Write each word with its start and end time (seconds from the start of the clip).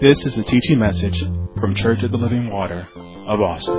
This 0.00 0.24
is 0.24 0.38
a 0.38 0.44
teaching 0.44 0.78
message 0.78 1.18
from 1.60 1.74
Church 1.74 2.04
of 2.04 2.12
the 2.12 2.18
Living 2.18 2.50
Water 2.50 2.86
of 3.26 3.40
Austin. 3.40 3.74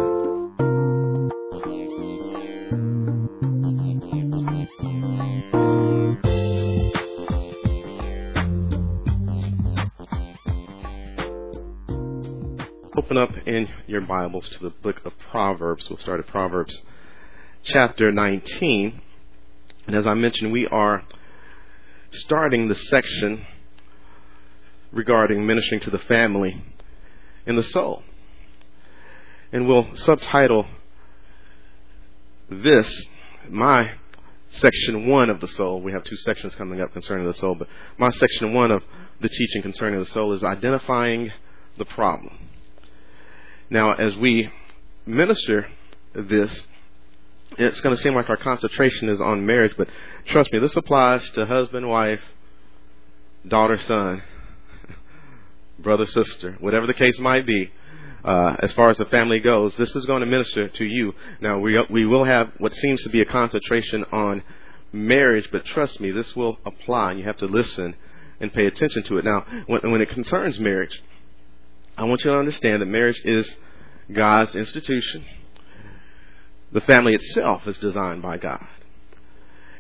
Open 12.98 13.16
up 13.16 13.30
in 13.46 13.70
your 13.88 14.02
Bibles 14.02 14.50
to 14.50 14.60
the 14.60 14.72
book 14.72 15.00
of 15.06 15.14
Proverbs. 15.32 15.90
We'll 15.90 16.00
start 16.00 16.20
at 16.20 16.28
Proverbs 16.28 16.78
chapter 17.64 18.12
19. 18.12 19.00
And 19.88 19.96
as 19.96 20.06
I 20.06 20.16
mentioned, 20.16 20.52
we 20.52 20.68
are 20.68 21.06
starting 22.12 22.68
the 22.68 22.76
section 22.76 23.46
regarding 24.92 25.46
ministering 25.46 25.82
to 25.82 25.90
the 25.90 26.00
family 26.00 26.62
and 27.46 27.58
the 27.58 27.64
soul. 27.64 28.04
And 29.52 29.68
we'll 29.68 29.96
subtitle 29.96 30.66
this, 32.50 33.06
my 33.50 33.92
section 34.50 35.08
one 35.08 35.30
of 35.30 35.40
the 35.42 35.48
soul. 35.48 35.82
We 35.82 35.92
have 35.92 36.04
two 36.04 36.18
sections 36.18 36.56
coming 36.56 36.82
up 36.82 36.94
concerning 36.94 37.26
the 37.26 37.34
soul, 37.34 37.56
but 37.56 37.68
my 37.98 38.12
section 38.12 38.54
one 38.54 38.72
of 38.72 38.84
the 39.22 39.30
teaching 39.30 39.62
concerning 39.62 40.00
the 40.00 40.06
soul 40.08 40.34
is 40.34 40.44
identifying 40.44 41.32
the 41.78 41.86
problem. 41.86 42.38
Now, 43.70 43.94
as 43.94 44.16
we 44.18 44.50
minister 45.06 45.68
this, 46.14 46.64
it's 47.58 47.82
going 47.82 47.96
to 47.96 48.02
seem 48.02 48.16
like 48.16 48.30
our 48.30 48.38
concentration 48.38 49.10
is 49.10 49.22
on 49.22 49.46
marriage, 49.46 49.74
but 49.78 49.88
trust 50.28 50.52
me, 50.52 50.60
this 50.60 50.76
applies 50.76 51.28
to 51.32 51.46
husband, 51.46 51.88
wife, 51.88 52.22
daughter, 53.48 53.78
son, 53.78 54.24
brother, 55.82 56.06
sister, 56.06 56.58
whatever 56.60 56.88
the 56.88 56.94
case 56.94 57.20
might 57.20 57.46
be. 57.46 57.72
Uh, 58.24 58.56
as 58.60 58.72
far 58.74 58.90
as 58.90 58.98
the 58.98 59.06
family 59.06 59.40
goes, 59.40 59.76
this 59.78 59.96
is 59.96 60.06
going 60.06 60.20
to 60.20 60.26
minister 60.26 60.68
to 60.68 60.84
you. 60.84 61.14
Now, 61.40 61.58
we 61.60 61.82
we 61.90 62.06
will 62.06 62.26
have 62.26 62.52
what 62.58 62.74
seems 62.74 63.02
to 63.04 63.10
be 63.10 63.22
a 63.22 63.26
concentration 63.26 64.04
on 64.12 64.44
marriage, 64.92 65.48
but 65.52 65.66
trust 65.66 66.02
me, 66.02 66.12
this 66.12 66.36
will 66.36 66.60
apply, 66.66 67.12
and 67.12 67.20
you 67.20 67.26
have 67.26 67.38
to 67.38 67.46
listen 67.46 67.96
and 68.42 68.54
pay 68.54 68.66
attention 68.66 69.04
to 69.04 69.18
it. 69.18 69.26
Now, 69.26 69.46
when, 69.68 69.92
when 69.92 70.02
it 70.02 70.10
concerns 70.10 70.60
marriage, 70.60 71.02
I 71.98 72.04
want 72.04 72.24
you 72.24 72.32
to 72.32 72.38
understand 72.38 72.82
that 72.82 72.88
marriage 72.88 73.20
is 73.24 73.56
God's 74.12 74.56
institution. 74.56 75.26
The 76.72 76.82
family 76.82 77.14
itself 77.14 77.68
is 77.68 77.78
designed 77.78 78.22
by 78.22 78.38
God. 78.38 78.66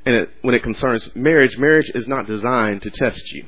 And 0.05 0.15
it, 0.15 0.29
when 0.41 0.55
it 0.55 0.63
concerns 0.63 1.09
marriage, 1.15 1.57
marriage 1.57 1.91
is 1.93 2.07
not 2.07 2.25
designed 2.25 2.81
to 2.83 2.89
test 2.89 3.31
you. 3.31 3.45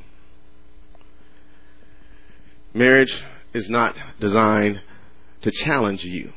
Marriage 2.73 3.23
is 3.53 3.69
not 3.69 3.95
designed 4.19 4.79
to 5.41 5.51
challenge 5.51 6.03
you. 6.03 6.33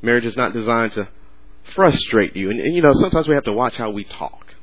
Marriage 0.00 0.24
is 0.24 0.36
not 0.36 0.52
designed 0.52 0.92
to 0.92 1.08
frustrate 1.74 2.34
you. 2.36 2.50
And, 2.50 2.60
and, 2.60 2.74
you 2.74 2.82
know, 2.82 2.92
sometimes 2.94 3.28
we 3.28 3.34
have 3.34 3.44
to 3.44 3.52
watch 3.52 3.74
how 3.74 3.90
we 3.90 4.04
talk. 4.04 4.54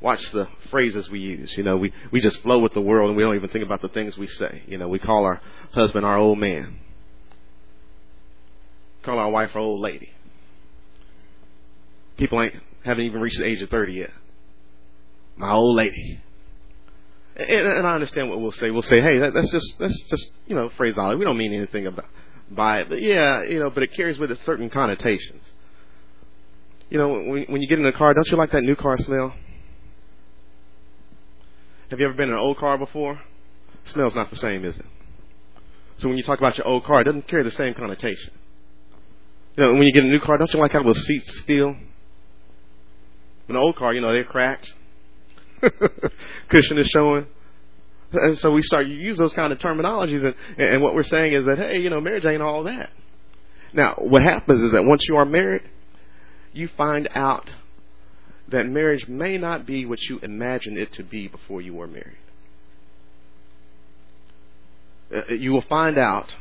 Watch 0.00 0.30
the 0.32 0.48
phrases 0.70 1.08
we 1.10 1.20
use. 1.20 1.52
You 1.56 1.64
know, 1.64 1.76
we, 1.76 1.92
we 2.10 2.20
just 2.20 2.40
flow 2.40 2.58
with 2.60 2.72
the 2.72 2.80
world 2.80 3.08
and 3.08 3.16
we 3.16 3.22
don't 3.22 3.34
even 3.34 3.50
think 3.50 3.64
about 3.64 3.82
the 3.82 3.88
things 3.88 4.16
we 4.16 4.28
say. 4.28 4.62
You 4.66 4.78
know, 4.78 4.88
we 4.88 4.98
call 4.98 5.24
our 5.24 5.40
husband 5.72 6.06
our 6.06 6.16
old 6.16 6.38
man. 6.38 6.78
Call 9.02 9.18
our 9.18 9.30
wife 9.30 9.50
our 9.54 9.60
old 9.60 9.80
lady. 9.80 10.10
People 12.16 12.40
ain't 12.42 12.54
haven't 12.84 13.04
even 13.04 13.20
reached 13.20 13.38
the 13.38 13.46
age 13.46 13.62
of 13.62 13.70
thirty 13.70 13.94
yet. 13.94 14.10
My 15.36 15.52
old 15.52 15.76
lady. 15.76 16.20
And, 17.38 17.86
I 17.86 17.94
understand 17.94 18.28
what 18.28 18.40
we'll 18.40 18.52
say. 18.52 18.70
We'll 18.70 18.82
say, 18.82 19.00
"Hey, 19.00 19.18
that, 19.18 19.32
that's 19.32 19.50
just 19.50 19.78
that's 19.78 20.02
just 20.10 20.32
you 20.46 20.56
know 20.56 20.70
phraseology. 20.70 21.18
We 21.18 21.24
don't 21.24 21.38
mean 21.38 21.54
anything 21.54 21.86
about 21.86 22.06
by 22.50 22.80
it." 22.80 22.88
But 22.88 23.00
yeah, 23.00 23.42
you 23.42 23.60
know, 23.60 23.70
but 23.70 23.84
it 23.84 23.92
carries 23.94 24.18
with 24.18 24.32
it 24.32 24.40
certain 24.42 24.68
connotations. 24.70 25.44
You 26.90 26.98
know, 26.98 27.08
when, 27.08 27.44
when 27.48 27.62
you 27.62 27.68
get 27.68 27.78
in 27.78 27.86
a 27.86 27.92
car, 27.92 28.12
don't 28.12 28.26
you 28.28 28.36
like 28.36 28.50
that 28.52 28.62
new 28.62 28.74
car 28.74 28.98
smell? 28.98 29.34
Have 31.90 32.00
you 32.00 32.06
ever 32.06 32.14
been 32.14 32.28
in 32.28 32.34
an 32.34 32.40
old 32.40 32.58
car 32.58 32.76
before? 32.76 33.14
It 33.14 33.88
smells 33.88 34.14
not 34.14 34.30
the 34.30 34.36
same, 34.36 34.64
is 34.64 34.78
it? 34.78 34.86
So 35.98 36.08
when 36.08 36.16
you 36.16 36.22
talk 36.24 36.38
about 36.38 36.58
your 36.58 36.66
old 36.66 36.84
car, 36.84 37.00
it 37.00 37.04
doesn't 37.04 37.28
carry 37.28 37.42
the 37.44 37.50
same 37.50 37.74
connotation. 37.74 38.32
You 39.56 39.64
know, 39.64 39.72
when 39.72 39.82
you 39.82 39.92
get 39.92 40.04
a 40.04 40.08
new 40.08 40.20
car, 40.20 40.38
don't 40.38 40.52
you 40.52 40.60
like 40.60 40.72
how 40.72 40.82
those 40.82 41.04
seats 41.04 41.40
feel? 41.40 41.76
An 43.48 43.56
old 43.56 43.76
car, 43.76 43.94
you 43.94 44.00
know, 44.00 44.12
they're 44.12 44.24
cracked. 44.24 44.72
Cushion 46.48 46.78
is 46.78 46.88
showing. 46.88 47.26
And 48.12 48.38
so 48.38 48.50
we 48.52 48.62
start 48.62 48.86
to 48.86 48.92
use 48.92 49.18
those 49.18 49.32
kind 49.34 49.52
of 49.52 49.58
terminologies, 49.58 50.24
and, 50.24 50.34
and 50.56 50.82
what 50.82 50.94
we're 50.94 51.02
saying 51.02 51.34
is 51.34 51.44
that, 51.44 51.58
hey, 51.58 51.78
you 51.78 51.90
know, 51.90 52.00
marriage 52.00 52.24
ain't 52.24 52.42
all 52.42 52.64
that. 52.64 52.90
Now, 53.72 53.94
what 53.98 54.22
happens 54.22 54.62
is 54.62 54.72
that 54.72 54.84
once 54.84 55.04
you 55.08 55.16
are 55.16 55.26
married, 55.26 55.62
you 56.52 56.68
find 56.76 57.08
out 57.14 57.50
that 58.48 58.64
marriage 58.64 59.06
may 59.08 59.36
not 59.36 59.66
be 59.66 59.84
what 59.84 60.00
you 60.02 60.18
imagined 60.20 60.78
it 60.78 60.92
to 60.94 61.02
be 61.02 61.28
before 61.28 61.60
you 61.60 61.74
were 61.74 61.86
married. 61.86 62.16
Uh, 65.14 65.34
you 65.34 65.52
will 65.52 65.64
find 65.68 65.98
out 65.98 66.34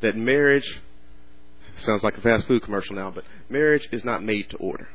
that 0.00 0.16
marriage 0.16 0.80
sounds 1.78 2.02
like 2.02 2.16
a 2.16 2.20
fast 2.20 2.46
food 2.46 2.62
commercial 2.62 2.96
now, 2.96 3.10
but 3.10 3.24
marriage 3.48 3.88
is 3.92 4.04
not 4.04 4.22
made 4.22 4.50
to 4.50 4.56
order. 4.56 4.88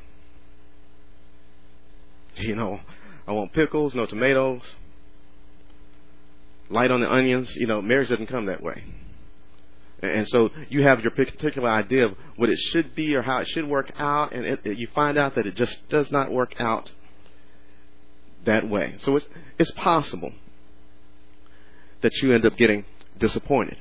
You 2.35 2.56
know, 2.56 2.79
I 3.29 3.31
want 3.31 3.53
pickles, 3.53 3.94
no 3.94 4.07
tomatoes, 4.07 4.63
light 6.67 6.90
on 6.90 7.00
the 7.00 7.07
onions. 7.07 7.56
You 7.56 7.67
know, 7.67 7.79
marriage 7.79 8.09
doesn't 8.09 8.25
come 8.25 8.47
that 8.47 8.63
way. 8.63 8.84
And 10.01 10.28
so 10.28 10.50
you 10.69 10.81
have 10.81 11.01
your 11.01 11.12
particular 11.12 11.69
idea 11.69 12.07
of 12.07 12.16
what 12.38 12.50
it 12.50 12.57
should 12.57 12.95
be 12.95 13.16
or 13.16 13.22
how 13.22 13.38
it 13.38 13.47
should 13.50 13.67
work 13.67 13.91
out, 14.00 14.34
and 14.34 14.45
it, 14.45 14.66
you 14.66 14.88
find 14.95 15.16
out 15.16 15.35
that 15.35 15.45
it 15.45 15.56
just 15.56 15.78
does 15.90 16.09
not 16.09 16.31
work 16.31 16.56
out 16.57 16.91
that 18.45 18.67
way. 18.67 18.95
So 19.00 19.16
it's, 19.17 19.28
it's 19.59 19.72
possible 19.72 20.34
that 22.01 22.16
you 22.23 22.34
end 22.34 22.47
up 22.47 22.57
getting 22.57 22.84
disappointed 23.19 23.78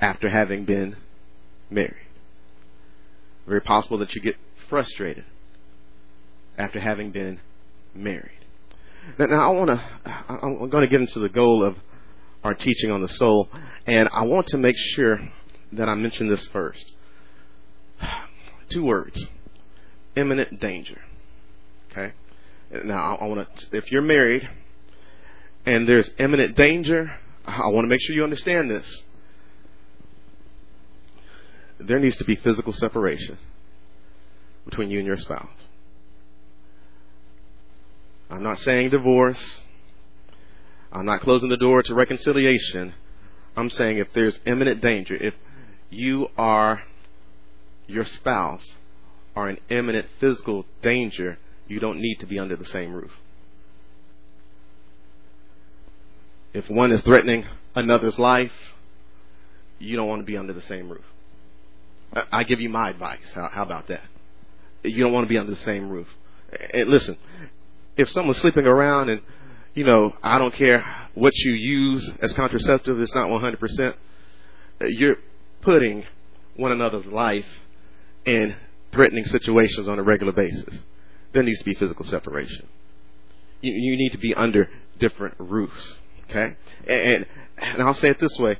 after 0.00 0.30
having 0.30 0.64
been 0.64 0.94
married. 1.70 2.06
Very 3.48 3.62
possible 3.62 3.98
that 3.98 4.14
you 4.14 4.20
get 4.20 4.36
frustrated 4.68 5.24
after 6.58 6.80
having 6.80 7.10
been 7.10 7.40
married. 7.94 8.30
Now, 9.18 9.26
now 9.26 9.50
I 9.50 9.54
want 9.54 9.68
to, 9.68 9.84
I'm 10.28 10.68
going 10.68 10.84
to 10.84 10.90
get 10.90 11.00
into 11.00 11.20
the 11.20 11.28
goal 11.28 11.64
of 11.64 11.76
our 12.42 12.54
teaching 12.54 12.90
on 12.90 13.02
the 13.02 13.08
soul, 13.08 13.48
and 13.86 14.08
I 14.12 14.24
want 14.24 14.48
to 14.48 14.58
make 14.58 14.76
sure 14.94 15.20
that 15.72 15.88
I 15.88 15.94
mention 15.94 16.28
this 16.28 16.46
first. 16.46 16.92
Two 18.68 18.84
words 18.84 19.26
imminent 20.16 20.58
danger. 20.60 21.00
Okay? 21.92 22.12
Now, 22.84 23.16
I 23.20 23.26
want 23.26 23.46
to, 23.56 23.76
if 23.76 23.92
you're 23.92 24.02
married 24.02 24.48
and 25.64 25.88
there's 25.88 26.10
imminent 26.18 26.56
danger, 26.56 27.14
I 27.44 27.68
want 27.68 27.84
to 27.84 27.88
make 27.88 28.00
sure 28.00 28.16
you 28.16 28.24
understand 28.24 28.70
this. 28.70 29.02
There 31.78 31.98
needs 31.98 32.16
to 32.16 32.24
be 32.24 32.36
physical 32.36 32.72
separation 32.72 33.38
between 34.64 34.90
you 34.90 34.98
and 34.98 35.06
your 35.06 35.18
spouse. 35.18 35.48
I'm 38.30 38.42
not 38.42 38.58
saying 38.58 38.90
divorce. 38.90 39.60
I'm 40.92 41.06
not 41.06 41.20
closing 41.20 41.48
the 41.48 41.56
door 41.56 41.82
to 41.82 41.94
reconciliation. 41.94 42.94
I'm 43.56 43.70
saying 43.70 43.98
if 43.98 44.08
there's 44.14 44.38
imminent 44.46 44.80
danger, 44.80 45.14
if 45.14 45.34
you 45.90 46.28
are 46.36 46.82
your 47.86 48.04
spouse 48.04 48.64
are 49.34 49.50
in 49.50 49.58
imminent 49.68 50.06
physical 50.18 50.64
danger, 50.82 51.38
you 51.68 51.78
don't 51.78 52.00
need 52.00 52.16
to 52.20 52.26
be 52.26 52.38
under 52.38 52.56
the 52.56 52.64
same 52.64 52.92
roof. 52.92 53.12
If 56.52 56.70
one 56.70 56.90
is 56.90 57.02
threatening 57.02 57.44
another's 57.74 58.18
life, 58.18 58.52
you 59.78 59.96
don't 59.96 60.08
want 60.08 60.22
to 60.22 60.26
be 60.26 60.36
under 60.36 60.54
the 60.54 60.62
same 60.62 60.88
roof. 60.88 61.04
I 62.32 62.44
give 62.44 62.60
you 62.60 62.70
my 62.70 62.90
advice. 62.90 63.18
How, 63.34 63.62
about 63.62 63.88
that? 63.88 64.04
You 64.82 65.02
don't 65.02 65.12
want 65.12 65.26
to 65.26 65.28
be 65.28 65.36
under 65.36 65.54
the 65.54 65.62
same 65.62 65.90
roof. 65.90 66.08
And 66.72 66.88
listen, 66.88 67.18
if 67.96 68.10
someone's 68.10 68.38
sleeping 68.38 68.66
around 68.66 69.08
and 69.08 69.22
you 69.76 69.84
know, 69.84 70.16
I 70.22 70.38
don't 70.38 70.54
care 70.54 70.84
what 71.14 71.34
you 71.36 71.52
use 71.52 72.10
as 72.20 72.32
contraceptive, 72.32 72.98
it's 72.98 73.14
not 73.14 73.28
100%. 73.28 73.94
You're 74.80 75.16
putting 75.60 76.04
one 76.56 76.72
another's 76.72 77.04
life 77.06 77.44
in 78.24 78.56
threatening 78.92 79.26
situations 79.26 79.86
on 79.86 79.98
a 79.98 80.02
regular 80.02 80.32
basis. 80.32 80.80
There 81.32 81.42
needs 81.42 81.58
to 81.58 81.64
be 81.66 81.74
physical 81.74 82.06
separation. 82.06 82.66
You, 83.60 83.72
you 83.72 83.98
need 83.98 84.12
to 84.12 84.18
be 84.18 84.34
under 84.34 84.70
different 84.98 85.34
roofs. 85.38 85.96
Okay? 86.30 86.56
And, 86.88 87.26
and 87.58 87.82
I'll 87.82 87.94
say 87.94 88.08
it 88.08 88.18
this 88.18 88.36
way. 88.38 88.56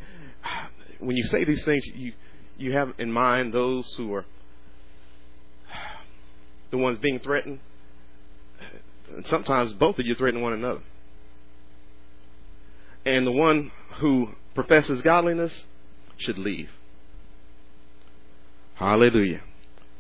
When 0.99 1.17
you 1.17 1.25
say 1.25 1.45
these 1.45 1.65
things, 1.65 1.87
you, 1.95 2.13
you 2.59 2.73
have 2.73 2.93
in 2.99 3.11
mind 3.11 3.55
those 3.55 3.91
who 3.97 4.13
are 4.15 4.27
the 6.71 6.77
ones 6.77 6.99
being 6.99 7.21
threatened. 7.21 7.61
And 9.15 9.27
sometimes 9.27 9.73
both 9.73 9.99
of 9.99 10.07
you 10.07 10.15
threaten 10.15 10.41
one 10.41 10.53
another. 10.53 10.81
and 13.07 13.27
the 13.27 13.33
one 13.33 13.71
who 14.01 14.31
professes 14.55 15.01
godliness 15.01 15.65
should 16.19 16.37
leave. 16.37 16.69
Hallelujah. 18.75 19.41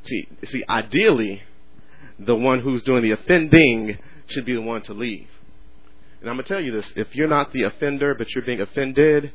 See, 0.05 0.29
see, 0.45 0.65
ideally, 0.69 1.43
the 2.19 2.35
one 2.35 2.61
who's 2.61 2.83
doing 2.83 3.03
the 3.03 3.13
offending 3.13 3.99
should 4.29 4.45
be 4.45 4.55
the 4.55 4.61
one 4.61 4.83
to 4.83 4.93
leave. 4.93 5.29
And 6.21 6.29
I'm 6.29 6.37
going 6.37 6.45
to 6.45 6.49
tell 6.49 6.61
you 6.63 6.73
this 6.73 6.91
if 6.97 7.15
you're 7.15 7.29
not 7.29 7.53
the 7.53 7.63
offender, 7.63 8.15
but 8.15 8.35
you're 8.35 8.45
being 8.45 8.61
offended, 8.61 9.33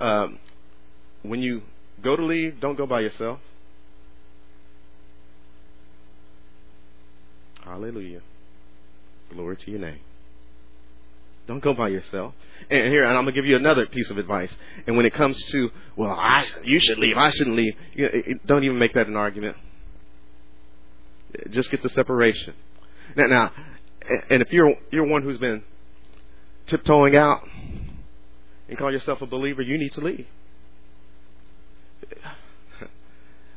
um, 0.00 0.38
when 1.22 1.42
you 1.42 1.62
go 2.02 2.16
to 2.16 2.24
leave, 2.24 2.60
don't 2.60 2.76
go 2.76 2.86
by 2.86 3.00
yourself. 3.00 3.40
Hallelujah. 7.64 8.20
Glory 9.32 9.56
to 9.56 9.70
your 9.70 9.80
name. 9.80 10.00
Don't 11.46 11.62
go 11.62 11.74
by 11.74 11.88
yourself. 11.88 12.34
And 12.70 12.92
here, 12.92 13.04
and 13.04 13.16
I'm 13.16 13.24
gonna 13.24 13.32
give 13.32 13.46
you 13.46 13.56
another 13.56 13.86
piece 13.86 14.10
of 14.10 14.18
advice. 14.18 14.54
And 14.86 14.96
when 14.96 15.06
it 15.06 15.14
comes 15.14 15.40
to, 15.50 15.70
well, 15.96 16.12
I, 16.12 16.44
you 16.64 16.78
should 16.78 16.98
leave, 16.98 17.16
I 17.16 17.30
shouldn't 17.30 17.56
leave. 17.56 17.74
You 17.94 18.04
know, 18.04 18.38
don't 18.46 18.64
even 18.64 18.78
make 18.78 18.94
that 18.94 19.08
an 19.08 19.16
argument. 19.16 19.56
Just 21.50 21.70
get 21.70 21.82
the 21.82 21.88
separation. 21.88 22.54
Now, 23.16 23.26
now, 23.26 23.52
and 24.30 24.42
if 24.42 24.52
you're 24.52 24.74
you're 24.90 25.06
one 25.06 25.22
who's 25.22 25.38
been 25.38 25.62
tiptoeing 26.66 27.16
out 27.16 27.42
and 28.68 28.78
call 28.78 28.92
yourself 28.92 29.22
a 29.22 29.26
believer, 29.26 29.62
you 29.62 29.78
need 29.78 29.92
to 29.92 30.00
leave. 30.00 30.26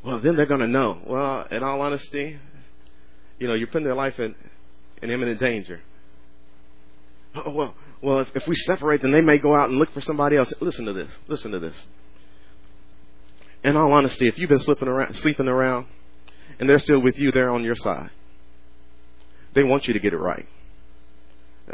Well, 0.03 0.19
then 0.19 0.35
they're 0.35 0.45
to 0.45 0.67
know. 0.67 0.99
Well, 1.05 1.47
in 1.49 1.63
all 1.63 1.81
honesty, 1.81 2.37
you 3.39 3.47
know, 3.47 3.55
you're 3.55 3.67
putting 3.67 3.85
their 3.85 3.95
life 3.95 4.19
in, 4.19 4.35
in 5.05 5.11
imminent 5.11 5.39
danger. 5.39 5.81
Oh, 7.35 7.51
well, 7.51 7.75
well, 8.01 8.19
if, 8.19 8.29
if 8.35 8.47
we 8.47 8.55
separate, 8.55 9.01
then 9.01 9.11
they 9.11 9.21
may 9.21 9.37
go 9.37 9.55
out 9.55 9.69
and 9.69 9.77
look 9.77 9.91
for 9.93 10.01
somebody 10.01 10.37
else. 10.37 10.51
Listen 10.59 10.85
to 10.85 10.93
this. 10.93 11.09
Listen 11.27 11.51
to 11.51 11.59
this. 11.59 11.75
In 13.63 13.75
all 13.75 13.91
honesty, 13.93 14.27
if 14.27 14.37
you've 14.37 14.49
been 14.49 14.59
slipping 14.59 14.87
around, 14.87 15.15
sleeping 15.15 15.47
around, 15.47 15.87
and 16.59 16.69
they're 16.69 16.79
still 16.79 16.99
with 16.99 17.17
you, 17.17 17.31
they're 17.31 17.49
on 17.49 17.63
your 17.63 17.75
side. 17.75 18.11
They 19.53 19.63
want 19.63 19.87
you 19.87 19.93
to 19.93 19.99
get 19.99 20.13
it 20.13 20.17
right. 20.17 20.47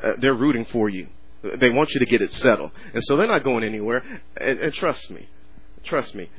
Uh, 0.01 0.11
they're 0.19 0.33
rooting 0.33 0.65
for 0.65 0.89
you. 0.89 1.07
They 1.43 1.69
want 1.69 1.89
you 1.91 1.99
to 1.99 2.05
get 2.05 2.21
it 2.21 2.31
settled. 2.33 2.71
And 2.93 3.03
so 3.03 3.17
they're 3.17 3.27
not 3.27 3.43
going 3.43 3.63
anywhere. 3.63 4.03
And, 4.37 4.59
and 4.59 4.73
trust 4.73 5.09
me, 5.09 5.27
trust 5.83 6.15
me, 6.15 6.29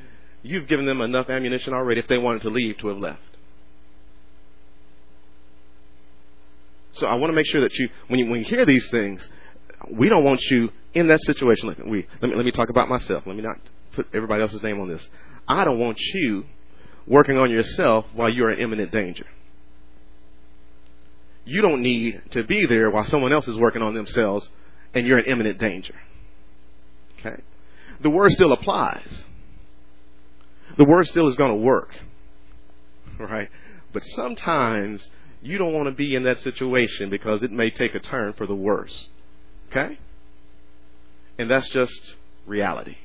you've 0.41 0.67
given 0.67 0.85
them 0.85 1.01
enough 1.01 1.29
ammunition 1.29 1.73
already 1.73 1.99
if 1.99 2.07
they 2.07 2.17
wanted 2.17 2.41
to 2.43 2.49
leave 2.49 2.77
to 2.79 2.87
have 2.87 2.97
left. 2.97 3.21
So 6.93 7.07
I 7.07 7.15
want 7.15 7.31
to 7.31 7.35
make 7.35 7.47
sure 7.47 7.61
that 7.61 7.73
you, 7.73 7.89
when 8.07 8.19
you, 8.19 8.29
when 8.29 8.39
you 8.39 8.45
hear 8.45 8.65
these 8.65 8.89
things, 8.89 9.25
we 9.91 10.09
don't 10.09 10.23
want 10.23 10.41
you 10.49 10.69
in 10.93 11.07
that 11.07 11.19
situation. 11.21 11.67
Let 11.67 11.79
me, 11.79 12.05
let 12.21 12.29
me, 12.29 12.35
let 12.35 12.45
me 12.45 12.51
talk 12.51 12.69
about 12.69 12.87
myself. 12.87 13.23
Let 13.25 13.35
me 13.35 13.41
not 13.41 13.57
put 13.93 14.07
everybody 14.13 14.41
else's 14.41 14.61
name 14.61 14.79
on 14.79 14.87
this. 14.87 15.05
I 15.47 15.65
don't 15.65 15.79
want 15.79 15.97
you 16.13 16.45
working 17.07 17.37
on 17.37 17.51
yourself 17.51 18.05
while 18.13 18.29
you're 18.29 18.51
in 18.51 18.59
imminent 18.59 18.91
danger. 18.91 19.25
You 21.45 21.61
don't 21.61 21.81
need 21.81 22.21
to 22.31 22.43
be 22.43 22.65
there 22.67 22.89
while 22.89 23.05
someone 23.05 23.33
else 23.33 23.47
is 23.47 23.57
working 23.57 23.81
on 23.81 23.93
themselves 23.93 24.49
and 24.93 25.05
you're 25.05 25.19
in 25.19 25.25
imminent 25.25 25.59
danger. 25.59 25.95
Okay? 27.19 27.41
The 28.01 28.09
word 28.09 28.31
still 28.31 28.53
applies. 28.53 29.23
The 30.77 30.85
word 30.85 31.07
still 31.07 31.27
is 31.27 31.35
going 31.35 31.51
to 31.51 31.57
work. 31.57 31.89
Right? 33.19 33.49
But 33.91 34.03
sometimes 34.05 35.07
you 35.43 35.57
don't 35.57 35.73
want 35.73 35.87
to 35.87 35.91
be 35.91 36.15
in 36.15 36.23
that 36.23 36.39
situation 36.39 37.09
because 37.09 37.43
it 37.43 37.51
may 37.51 37.69
take 37.69 37.93
a 37.95 37.99
turn 37.99 38.33
for 38.33 38.47
the 38.47 38.55
worse. 38.55 39.07
Okay? 39.69 39.99
And 41.37 41.49
that's 41.49 41.67
just 41.69 42.15
reality. 42.45 42.95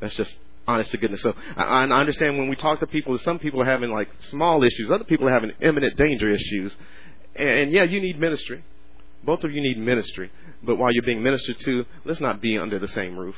That's 0.00 0.14
just 0.14 0.36
honest 0.66 0.90
to 0.90 0.98
goodness. 0.98 1.22
So 1.22 1.34
I, 1.56 1.84
I 1.84 1.84
understand 1.84 2.38
when 2.38 2.48
we 2.48 2.56
talk 2.56 2.80
to 2.80 2.86
people, 2.86 3.16
some 3.18 3.38
people 3.38 3.62
are 3.62 3.66
having 3.66 3.90
like 3.90 4.08
small 4.30 4.62
issues, 4.62 4.90
other 4.90 5.04
people 5.04 5.28
are 5.28 5.32
having 5.32 5.52
imminent 5.60 5.96
danger 5.96 6.30
issues. 6.30 6.74
And, 7.34 7.48
and 7.48 7.72
yeah, 7.72 7.84
you 7.84 8.00
need 8.00 8.18
ministry. 8.18 8.64
Both 9.22 9.44
of 9.44 9.52
you 9.52 9.60
need 9.60 9.78
ministry. 9.78 10.30
But 10.62 10.76
while 10.76 10.92
you're 10.92 11.02
being 11.02 11.22
ministered 11.22 11.58
to, 11.58 11.86
let's 12.04 12.20
not 12.20 12.40
be 12.40 12.58
under 12.58 12.78
the 12.78 12.88
same 12.88 13.16
roof. 13.16 13.36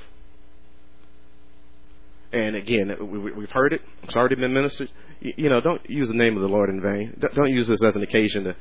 And 2.32 2.56
again, 2.56 2.94
we've 3.36 3.50
heard 3.50 3.72
it. 3.72 3.80
It's 4.02 4.16
already 4.16 4.34
been 4.34 4.52
ministered. 4.52 4.90
You 5.20 5.48
know, 5.48 5.60
don't 5.60 5.88
use 5.88 6.08
the 6.08 6.14
name 6.14 6.36
of 6.36 6.42
the 6.42 6.48
Lord 6.48 6.68
in 6.68 6.80
vain. 6.80 7.18
Don't 7.34 7.50
use 7.50 7.68
this 7.68 7.82
as 7.82 7.96
an 7.96 8.02
occasion 8.02 8.44
to, 8.44 8.56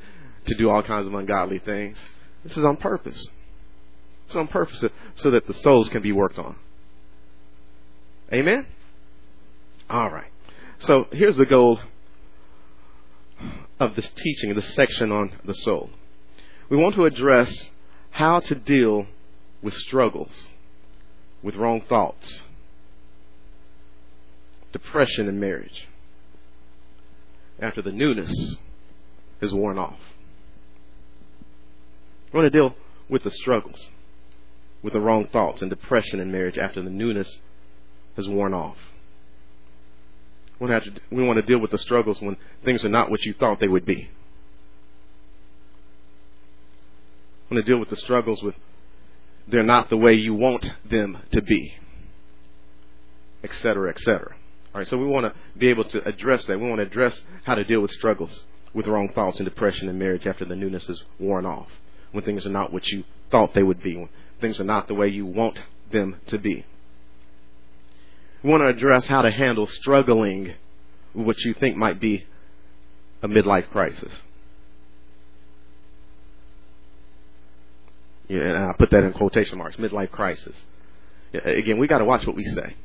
to 0.46 0.54
do 0.56 0.70
all 0.70 0.82
kinds 0.82 1.06
of 1.06 1.14
ungodly 1.14 1.58
things. 1.58 1.98
This 2.44 2.56
is 2.56 2.64
on 2.64 2.76
purpose. 2.76 3.22
It's 4.26 4.36
on 4.36 4.48
purpose 4.48 4.82
so 5.16 5.30
that 5.30 5.46
the 5.46 5.54
souls 5.54 5.88
can 5.90 6.02
be 6.02 6.12
worked 6.12 6.38
on. 6.38 6.56
Amen? 8.32 8.66
All 9.90 10.10
right. 10.10 10.30
So 10.80 11.06
here's 11.12 11.36
the 11.36 11.46
goal 11.46 11.80
of 13.80 13.96
this 13.96 14.08
teaching, 14.16 14.54
this 14.54 14.74
section 14.74 15.12
on 15.12 15.32
the 15.44 15.54
soul. 15.54 15.90
We 16.68 16.76
want 16.76 16.94
to 16.96 17.04
address 17.04 17.52
how 18.10 18.40
to 18.40 18.54
deal 18.54 19.06
with 19.62 19.74
struggles, 19.74 20.32
with 21.42 21.56
wrong 21.56 21.82
thoughts, 21.88 22.42
depression 24.72 25.28
in 25.28 25.40
marriage 25.40 25.88
after 27.60 27.82
the 27.82 27.92
newness 27.92 28.56
is 29.40 29.52
worn 29.52 29.78
off. 29.78 29.98
We 32.32 32.40
want 32.40 32.52
to 32.52 32.58
deal 32.58 32.74
with 33.08 33.24
the 33.24 33.30
struggles, 33.30 33.80
with 34.82 34.92
the 34.92 35.00
wrong 35.00 35.28
thoughts 35.32 35.62
and 35.62 35.70
depression 35.70 36.20
in 36.20 36.30
marriage 36.30 36.58
after 36.58 36.82
the 36.82 36.90
newness 36.90 37.38
has 38.16 38.28
worn 38.28 38.52
off. 38.52 38.76
We 40.60 40.68
want, 40.68 40.84
to, 40.84 40.92
we 41.10 41.22
want 41.22 41.36
to 41.38 41.46
deal 41.46 41.60
with 41.60 41.70
the 41.70 41.78
struggles 41.78 42.20
when 42.20 42.36
things 42.64 42.84
are 42.84 42.88
not 42.88 43.10
what 43.10 43.22
you 43.22 43.32
thought 43.32 43.60
they 43.60 43.68
would 43.68 43.86
be. 43.86 44.10
We 47.48 47.56
want 47.56 47.64
to 47.64 47.70
deal 47.70 47.78
with 47.78 47.90
the 47.90 47.96
struggles 47.96 48.42
with 48.42 48.56
they're 49.46 49.62
not 49.62 49.88
the 49.88 49.96
way 49.96 50.12
you 50.12 50.34
want 50.34 50.70
them 50.84 51.18
to 51.32 51.40
be, 51.40 51.74
etc., 53.42 53.90
etc. 53.90 54.34
All 54.74 54.80
right, 54.80 54.88
so 54.88 54.98
we 54.98 55.06
want 55.06 55.26
to 55.26 55.34
be 55.58 55.68
able 55.68 55.84
to 55.84 56.06
address 56.06 56.44
that. 56.44 56.60
We 56.60 56.68
want 56.68 56.80
to 56.80 56.86
address 56.86 57.20
how 57.44 57.54
to 57.54 57.64
deal 57.64 57.80
with 57.80 57.90
struggles 57.92 58.42
with 58.74 58.86
wrong 58.86 59.08
thoughts 59.14 59.38
and 59.38 59.48
depression 59.48 59.88
in 59.88 59.98
marriage 59.98 60.26
after 60.26 60.44
the 60.44 60.54
newness 60.54 60.88
is 60.88 61.02
worn 61.18 61.46
off, 61.46 61.68
when 62.12 62.22
things 62.22 62.44
are 62.44 62.50
not 62.50 62.72
what 62.72 62.86
you 62.88 63.02
thought 63.30 63.54
they 63.54 63.62
would 63.62 63.82
be, 63.82 63.96
when 63.96 64.08
things 64.40 64.60
are 64.60 64.64
not 64.64 64.88
the 64.88 64.94
way 64.94 65.08
you 65.08 65.24
want 65.24 65.58
them 65.90 66.16
to 66.26 66.38
be. 66.38 66.64
We 68.42 68.50
want 68.50 68.62
to 68.62 68.68
address 68.68 69.06
how 69.06 69.22
to 69.22 69.30
handle 69.30 69.66
struggling 69.66 70.54
with 71.14 71.26
what 71.26 71.38
you 71.44 71.54
think 71.54 71.76
might 71.76 71.98
be 71.98 72.26
a 73.22 73.26
midlife 73.26 73.68
crisis. 73.70 74.12
Yeah, 78.28 78.42
and 78.42 78.58
I 78.58 78.74
put 78.78 78.90
that 78.90 79.02
in 79.02 79.12
quotation 79.14 79.56
marks, 79.56 79.76
midlife 79.76 80.10
crisis. 80.10 80.54
Again, 81.32 81.78
we 81.78 81.88
got 81.88 81.98
to 81.98 82.04
watch 82.04 82.26
what 82.26 82.36
we 82.36 82.44
say. 82.44 82.76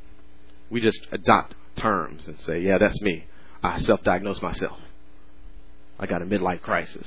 We 0.70 0.80
just 0.80 0.98
adopt 1.12 1.54
terms 1.76 2.26
and 2.26 2.38
say, 2.40 2.60
yeah, 2.60 2.78
that's 2.78 3.00
me. 3.00 3.24
I 3.62 3.78
self 3.80 4.02
diagnose 4.02 4.42
myself. 4.42 4.78
I 5.98 6.06
got 6.06 6.22
a 6.22 6.26
midlife 6.26 6.60
crisis. 6.60 7.06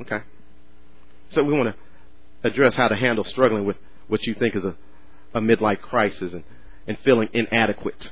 Okay. 0.00 0.20
So 1.30 1.42
we 1.42 1.52
want 1.52 1.74
to 1.74 2.48
address 2.48 2.74
how 2.74 2.88
to 2.88 2.96
handle 2.96 3.24
struggling 3.24 3.64
with 3.64 3.76
what 4.08 4.24
you 4.26 4.34
think 4.34 4.56
is 4.56 4.64
a, 4.64 4.74
a 5.34 5.40
midlife 5.40 5.80
crisis 5.80 6.32
and, 6.32 6.44
and 6.86 6.98
feeling 7.04 7.28
inadequate. 7.32 8.10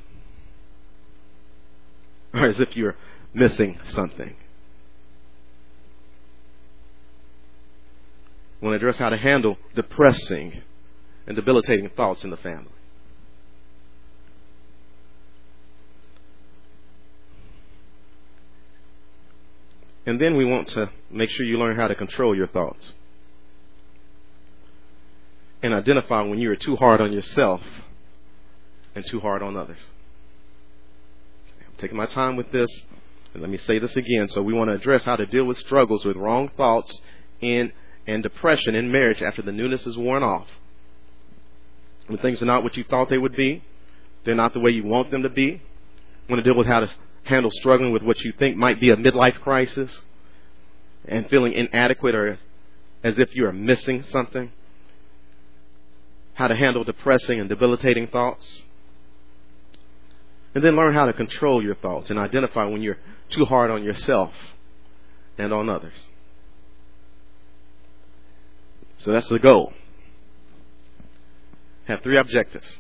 Or 2.33 2.47
as 2.47 2.61
if 2.61 2.77
you're 2.77 2.97
missing 3.35 3.79
something. 3.89 4.37
We 8.61 8.69
want 8.69 8.75
to 8.75 8.77
address 8.87 8.99
how 8.99 9.09
to 9.09 9.17
handle 9.17 9.57
depressing 9.75 10.63
and 11.27 11.37
debilitating 11.37 11.89
thoughts 11.97 12.25
in 12.25 12.31
the 12.31 12.37
family. 12.37 12.69
And 20.07 20.21
then 20.21 20.37
we 20.37 20.45
want 20.45 20.69
to 20.71 20.91
make 21.11 21.31
sure 21.31 21.45
you 21.45 21.59
learn 21.59 21.77
how 21.77 21.89
to 21.89 21.95
control 21.95 22.35
your 22.35 22.49
thoughts. 22.49 22.95
And 25.63 25.75
identify 25.75 26.23
when 26.23 26.39
you 26.39 26.51
are 26.51 26.57
too 26.57 26.77
hard 26.77 27.01
on 27.01 27.13
yourself 27.13 27.61
and 28.95 29.05
too 29.07 29.21
hard 29.21 29.43
on 29.43 29.57
others. 29.57 29.79
I'm 31.61 31.77
taking 31.79 31.99
my 31.99 32.07
time 32.07 32.37
with 32.37 32.51
this. 32.51 32.71
And 33.35 33.43
let 33.43 33.51
me 33.51 33.59
say 33.59 33.79
this 33.79 33.95
again. 33.95 34.27
So 34.29 34.43
we 34.43 34.55
want 34.55 34.71
to 34.71 34.75
address 34.75 35.05
how 35.05 35.17
to 35.17 35.27
deal 35.27 35.45
with 35.45 35.59
struggles 35.59 36.05
with 36.05 36.17
wrong 36.17 36.51
thoughts 36.57 36.99
in 37.41 37.73
and 38.07 38.23
depression 38.23 38.75
in 38.75 38.91
marriage 38.91 39.23
after 39.23 39.43
the 39.43 39.53
newness 39.53 39.87
is 39.87 39.97
worn 39.97 40.23
off. 40.23 40.49
When 42.07 42.19
things 42.19 42.43
are 42.43 42.47
not 42.47 42.65
what 42.65 42.77
you 42.77 42.83
thought 42.83 43.09
they 43.09 43.19
would 43.19 43.37
be, 43.37 43.63
they're 44.25 44.35
not 44.35 44.53
the 44.53 44.61
way 44.61 44.71
you 44.71 44.85
want 44.85 45.11
them 45.11 45.23
to 45.23 45.29
be. 45.29 45.63
We 46.27 46.35
want 46.35 46.45
to 46.45 46.51
deal 46.51 46.59
with 46.59 46.67
how 46.67 46.81
to 46.81 46.91
handle 47.25 47.51
struggling 47.53 47.93
with 47.93 48.03
what 48.03 48.19
you 48.21 48.33
think 48.39 48.57
might 48.57 48.81
be 48.81 48.91
a 48.91 48.97
midlife 48.97 49.41
crisis 49.41 49.91
and 51.07 51.29
feeling 51.29 51.53
inadequate 51.53 52.15
or 52.15 52.39
as 53.03 53.19
if 53.19 53.35
you 53.35 53.47
are 53.47 53.53
missing 53.53 54.05
something. 54.11 54.53
how 56.41 56.49
to 56.49 56.57
handle 56.57 56.83
depressing 56.85 57.39
and 57.39 57.51
debilitating 57.51 58.07
thoughts. 58.07 58.63
And 60.55 60.65
then 60.65 60.75
learn 60.75 60.95
how 60.95 61.05
to 61.05 61.13
control 61.13 61.63
your 61.63 61.75
thoughts 61.75 62.09
and 62.09 62.19
identify 62.19 62.65
when 62.65 62.81
you're 62.81 62.97
too 63.29 63.45
hard 63.45 63.71
on 63.71 63.85
yourself 63.85 64.33
and 65.37 65.53
on 65.53 65.69
others. 65.69 65.93
So 69.01 69.13
that's 69.13 69.29
the 69.29 69.39
goal. 69.39 69.75
Have 71.85 72.03
three 72.03 72.17
objectives. 72.17 72.79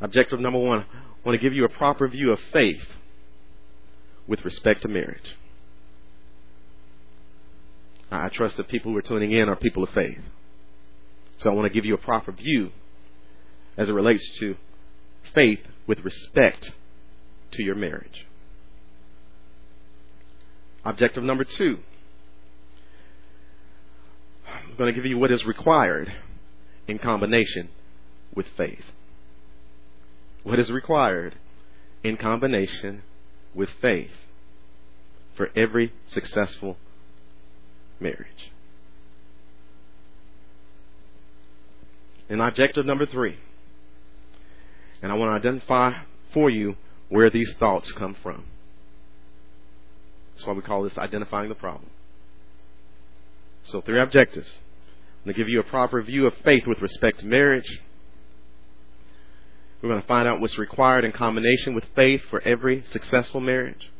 Objective 0.00 0.38
number 0.38 0.60
one, 0.60 0.84
I 1.24 1.28
want 1.28 1.40
to 1.40 1.42
give 1.42 1.54
you 1.54 1.64
a 1.64 1.68
proper 1.68 2.08
view 2.08 2.32
of 2.32 2.40
faith 2.52 2.82
with 4.26 4.44
respect 4.44 4.82
to 4.82 4.88
marriage. 4.88 5.36
I 8.10 8.28
trust 8.28 8.56
that 8.56 8.68
people 8.68 8.92
who 8.92 8.98
are 8.98 9.02
tuning 9.02 9.32
in 9.32 9.48
are 9.48 9.56
people 9.56 9.82
of 9.82 9.90
faith. 9.90 10.18
So 11.38 11.50
I 11.50 11.54
want 11.54 11.66
to 11.66 11.74
give 11.74 11.84
you 11.84 11.94
a 11.94 11.98
proper 11.98 12.32
view 12.32 12.70
as 13.76 13.88
it 13.88 13.92
relates 13.92 14.28
to 14.40 14.56
faith 15.34 15.60
with 15.86 16.00
respect 16.00 16.72
to 17.52 17.62
your 17.62 17.74
marriage. 17.74 18.26
Objective 20.84 21.22
number 21.22 21.44
two. 21.44 21.78
I'm 24.46 24.76
going 24.76 24.92
to 24.92 24.96
give 24.96 25.06
you 25.06 25.18
what 25.18 25.30
is 25.30 25.44
required 25.44 26.12
in 26.86 26.98
combination 26.98 27.68
with 28.34 28.46
faith. 28.56 28.84
What 30.42 30.58
is 30.58 30.70
required 30.70 31.36
in 32.02 32.16
combination 32.16 33.02
with 33.54 33.68
faith 33.80 34.10
for 35.36 35.50
every 35.56 35.92
successful 36.08 36.76
marriage. 38.00 38.52
And 42.28 42.40
objective 42.40 42.86
number 42.86 43.06
three. 43.06 43.36
And 45.02 45.12
I 45.12 45.14
want 45.16 45.30
to 45.30 45.48
identify 45.48 45.92
for 46.32 46.50
you 46.50 46.76
where 47.08 47.30
these 47.30 47.52
thoughts 47.58 47.92
come 47.92 48.16
from. 48.22 48.44
That's 50.34 50.46
why 50.46 50.54
we 50.54 50.62
call 50.62 50.82
this 50.82 50.96
identifying 50.96 51.48
the 51.48 51.54
problem. 51.54 51.90
So, 53.64 53.80
three 53.80 54.00
objectives. 54.00 54.48
I'm 54.48 55.26
going 55.26 55.34
to 55.34 55.38
give 55.38 55.48
you 55.48 55.60
a 55.60 55.64
proper 55.64 56.02
view 56.02 56.26
of 56.26 56.34
faith 56.44 56.66
with 56.66 56.80
respect 56.80 57.20
to 57.20 57.26
marriage. 57.26 57.80
We're 59.82 59.88
going 59.88 60.00
to 60.00 60.06
find 60.06 60.28
out 60.28 60.40
what's 60.40 60.58
required 60.58 61.04
in 61.04 61.10
combination 61.10 61.74
with 61.74 61.84
faith 61.96 62.22
for 62.30 62.40
every 62.42 62.84
successful 62.92 63.40
marriage. 63.40 63.90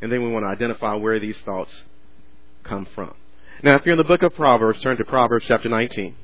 And 0.00 0.10
then 0.10 0.22
we 0.22 0.30
want 0.30 0.44
to 0.44 0.48
identify 0.48 0.94
where 0.94 1.18
these 1.18 1.36
thoughts 1.44 1.72
come 2.62 2.86
from. 2.94 3.12
Now, 3.62 3.74
if 3.74 3.84
you're 3.84 3.94
in 3.94 3.98
the 3.98 4.04
book 4.04 4.22
of 4.22 4.34
Proverbs, 4.34 4.80
turn 4.80 4.96
to 4.98 5.04
Proverbs 5.04 5.44
chapter 5.48 5.68
19. 5.68 6.14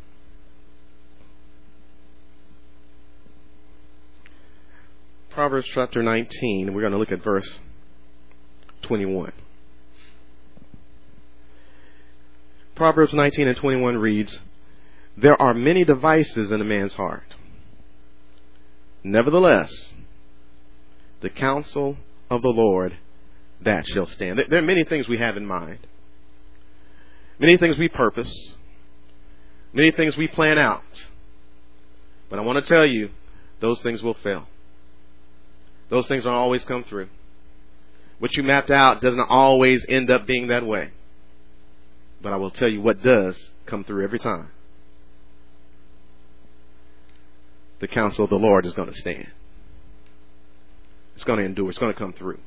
Proverbs 5.30 5.68
chapter 5.74 6.02
19, 6.02 6.72
we're 6.72 6.80
going 6.80 6.92
to 6.92 6.98
look 6.98 7.12
at 7.12 7.22
verse 7.22 7.48
21. 8.82 9.32
Proverbs 12.74 13.12
19 13.12 13.48
and 13.48 13.56
21 13.56 13.98
reads, 13.98 14.40
There 15.16 15.40
are 15.40 15.52
many 15.52 15.84
devices 15.84 16.52
in 16.52 16.60
a 16.60 16.64
man's 16.64 16.94
heart. 16.94 17.35
Nevertheless, 19.06 19.70
the 21.20 21.30
counsel 21.30 21.96
of 22.28 22.42
the 22.42 22.48
Lord 22.48 22.98
that 23.60 23.86
shall 23.86 24.06
stand. 24.06 24.40
There 24.48 24.58
are 24.58 24.62
many 24.62 24.82
things 24.82 25.06
we 25.06 25.18
have 25.18 25.36
in 25.36 25.46
mind, 25.46 25.78
many 27.38 27.56
things 27.56 27.78
we 27.78 27.88
purpose, 27.88 28.34
many 29.72 29.92
things 29.92 30.16
we 30.16 30.26
plan 30.26 30.58
out. 30.58 30.82
But 32.28 32.40
I 32.40 32.42
want 32.42 32.64
to 32.64 32.68
tell 32.68 32.84
you, 32.84 33.10
those 33.60 33.80
things 33.80 34.02
will 34.02 34.14
fail. 34.24 34.48
Those 35.88 36.08
things 36.08 36.24
don't 36.24 36.34
always 36.34 36.64
come 36.64 36.82
through. 36.82 37.08
What 38.18 38.36
you 38.36 38.42
mapped 38.42 38.72
out 38.72 39.00
doesn't 39.00 39.30
always 39.30 39.86
end 39.88 40.10
up 40.10 40.26
being 40.26 40.48
that 40.48 40.66
way. 40.66 40.90
But 42.22 42.32
I 42.32 42.36
will 42.36 42.50
tell 42.50 42.68
you 42.68 42.80
what 42.80 43.04
does 43.04 43.38
come 43.66 43.84
through 43.84 44.02
every 44.02 44.18
time. 44.18 44.48
The 47.80 47.88
counsel 47.88 48.24
of 48.24 48.30
the 48.30 48.36
Lord 48.36 48.64
is 48.64 48.72
going 48.72 48.90
to 48.90 48.96
stand. 48.96 49.28
It's 51.14 51.24
going 51.24 51.38
to 51.38 51.44
endure. 51.44 51.68
It's 51.68 51.78
going 51.78 51.92
to 51.92 51.98
come 51.98 52.12
through. 52.12 52.38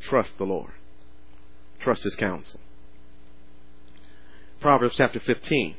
Trust 0.00 0.32
the 0.38 0.44
Lord. 0.44 0.72
Trust 1.80 2.02
His 2.04 2.14
counsel. 2.14 2.60
Proverbs 4.60 4.94
chapter 4.96 5.20
15. 5.20 5.76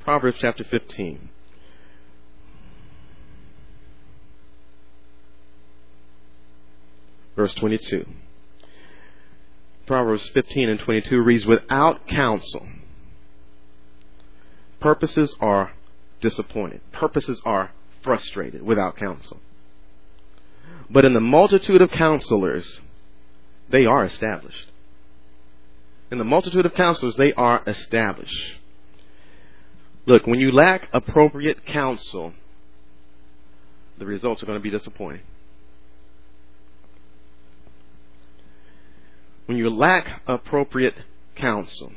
Proverbs 0.00 0.38
chapter 0.40 0.64
15. 0.64 1.28
Verse 7.36 7.54
22. 7.54 8.06
Proverbs 9.88 10.28
15 10.34 10.68
and 10.68 10.78
22 10.80 11.18
reads, 11.22 11.46
Without 11.46 12.06
counsel, 12.06 12.68
purposes 14.80 15.34
are 15.40 15.72
disappointed. 16.20 16.82
Purposes 16.92 17.40
are 17.46 17.72
frustrated 18.02 18.62
without 18.62 18.98
counsel. 18.98 19.38
But 20.90 21.06
in 21.06 21.14
the 21.14 21.20
multitude 21.20 21.80
of 21.80 21.90
counselors, 21.90 22.80
they 23.70 23.86
are 23.86 24.04
established. 24.04 24.68
In 26.10 26.18
the 26.18 26.24
multitude 26.24 26.66
of 26.66 26.74
counselors, 26.74 27.16
they 27.16 27.32
are 27.32 27.62
established. 27.66 28.58
Look, 30.04 30.26
when 30.26 30.38
you 30.38 30.52
lack 30.52 30.88
appropriate 30.92 31.64
counsel, 31.64 32.34
the 33.98 34.04
results 34.04 34.42
are 34.42 34.46
going 34.46 34.58
to 34.58 34.62
be 34.62 34.70
disappointing. 34.70 35.22
When 39.48 39.56
you 39.56 39.70
lack 39.70 40.20
appropriate 40.26 40.94
counsel, 41.34 41.90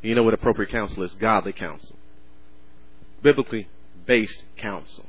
you 0.00 0.14
know 0.14 0.22
what 0.22 0.32
appropriate 0.32 0.70
counsel 0.70 1.02
is 1.02 1.12
godly 1.14 1.52
counsel, 1.52 1.96
biblically 3.20 3.66
based 4.06 4.44
counsel, 4.56 5.04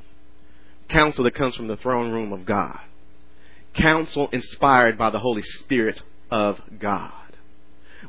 counsel 0.88 1.22
that 1.22 1.36
comes 1.36 1.54
from 1.54 1.68
the 1.68 1.76
throne 1.76 2.10
room 2.10 2.32
of 2.32 2.44
God, 2.44 2.80
counsel 3.72 4.28
inspired 4.32 4.98
by 4.98 5.10
the 5.10 5.20
Holy 5.20 5.42
Spirit 5.42 6.02
of 6.28 6.60
God. 6.80 7.12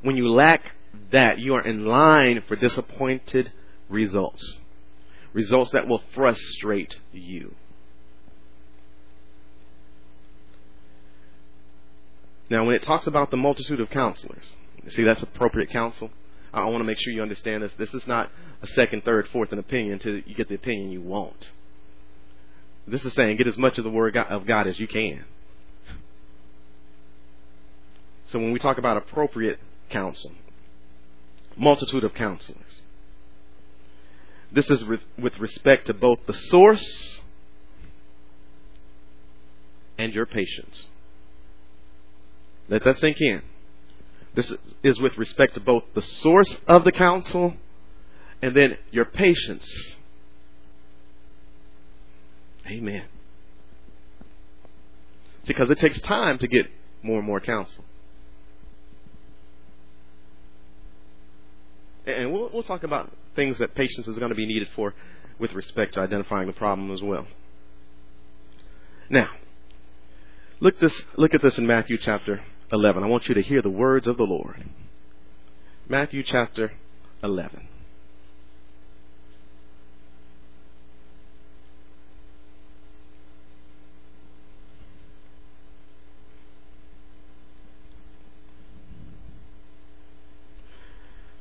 When 0.02 0.18
you 0.18 0.32
lack 0.32 0.64
that, 1.12 1.38
you 1.38 1.54
are 1.54 1.64
in 1.64 1.86
line 1.86 2.42
for 2.48 2.56
disappointed 2.56 3.52
results. 3.90 4.44
Results 5.34 5.70
that 5.74 5.88
will 5.88 6.02
frustrate 6.16 6.96
you. 7.14 7.54
Now, 12.52 12.66
when 12.66 12.76
it 12.76 12.84
talks 12.84 13.08
about 13.08 13.32
the 13.32 13.38
multitude 13.38 13.80
of 13.80 13.90
counselors, 13.92 14.44
see 14.90 15.04
that's 15.04 15.24
appropriate 15.24 15.70
counsel. 15.72 16.10
I 16.54 16.66
want 16.66 16.82
to 16.82 16.84
make 16.84 16.98
sure 17.00 17.14
you 17.14 17.22
understand 17.22 17.64
this. 17.64 17.72
This 17.78 17.94
is 17.94 18.06
not 18.06 18.30
a 18.62 18.68
second, 18.68 19.06
third, 19.06 19.30
fourth, 19.30 19.54
an 19.54 19.60
opinion 19.60 19.94
until 19.94 20.16
you 20.16 20.36
get 20.36 20.50
the 20.50 20.56
opinion 20.56 20.92
you 20.92 21.00
want. 21.02 21.50
This 22.86 23.06
is 23.06 23.14
saying 23.14 23.38
get 23.38 23.48
as 23.48 23.58
much 23.58 23.78
of 23.78 23.86
the 23.86 23.90
word 23.90 24.18
of 24.18 24.46
God 24.46 24.68
as 24.68 24.78
you 24.78 24.86
can. 24.86 25.24
So 28.26 28.38
when 28.38 28.52
we 28.52 28.60
talk 28.60 28.78
about 28.78 28.98
appropriate 28.98 29.60
counsel, 29.90 30.32
multitude 31.56 32.04
of 32.04 32.14
counselors, 32.14 32.82
this 34.52 34.70
is 34.70 34.84
with 34.84 35.40
respect 35.40 35.88
to 35.88 35.94
both 35.94 36.20
the 36.28 36.34
source 36.34 37.22
and 39.98 40.14
your 40.14 40.26
patience. 40.26 40.88
Let 42.72 42.86
that 42.86 42.98
sink 42.98 43.20
in. 43.20 43.42
This 44.34 44.52
is 44.82 44.98
with 44.98 45.18
respect 45.18 45.56
to 45.56 45.60
both 45.60 45.84
the 45.94 46.02
source 46.02 46.56
of 46.70 46.86
the 46.86 46.94
counsel 46.94 47.56
and 48.42 48.56
then 48.56 48.78
your 48.92 49.04
patience. 49.04 49.70
Amen. 52.66 53.04
Because 55.46 55.70
it 55.70 55.80
takes 55.80 56.00
time 56.00 56.38
to 56.38 56.48
get 56.48 56.68
more 57.04 57.18
and 57.18 57.28
more 57.28 57.42
counsel. 57.42 57.84
And 62.06 62.32
we'll, 62.32 62.52
we'll 62.54 62.64
talk 62.64 62.84
about 62.84 63.12
things 63.36 63.58
that 63.58 63.76
patience 63.76 64.08
is 64.08 64.18
going 64.18 64.30
to 64.30 64.36
be 64.36 64.46
needed 64.46 64.70
for 64.78 64.94
with 65.40 65.52
respect 65.52 65.96
to 65.96 66.00
identifying 66.00 66.48
the 66.48 66.54
problem 66.54 66.90
as 66.92 67.02
well. 67.02 67.28
Now, 69.10 69.30
look 70.62 70.80
this 70.80 71.02
look 71.18 71.34
at 71.34 71.42
this 71.42 71.58
in 71.58 71.68
Matthew 71.68 71.98
chapter 72.02 72.42
11. 72.72 73.04
I 73.04 73.08
want 73.08 73.28
you 73.28 73.36
to 73.36 73.42
hear 73.42 73.62
the 73.62 73.70
words 73.70 74.08
of 74.08 74.18
the 74.18 74.24
Lord. 74.24 74.64
Matthew 75.88 76.24
chapter 76.24 76.74
11. 77.24 77.68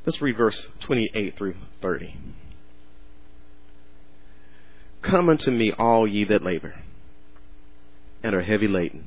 Let's 0.07 0.21
read 0.21 0.37
verse 0.37 0.67
28 0.81 1.37
through 1.37 1.55
30. 1.83 2.17
Come 5.03 5.29
unto 5.29 5.51
me, 5.51 5.73
all 5.79 6.09
ye 6.09 6.25
that 6.25 6.43
labor 6.43 6.75
and 8.23 8.35
are 8.35 8.43
heavy 8.43 8.69
laden, 8.69 9.05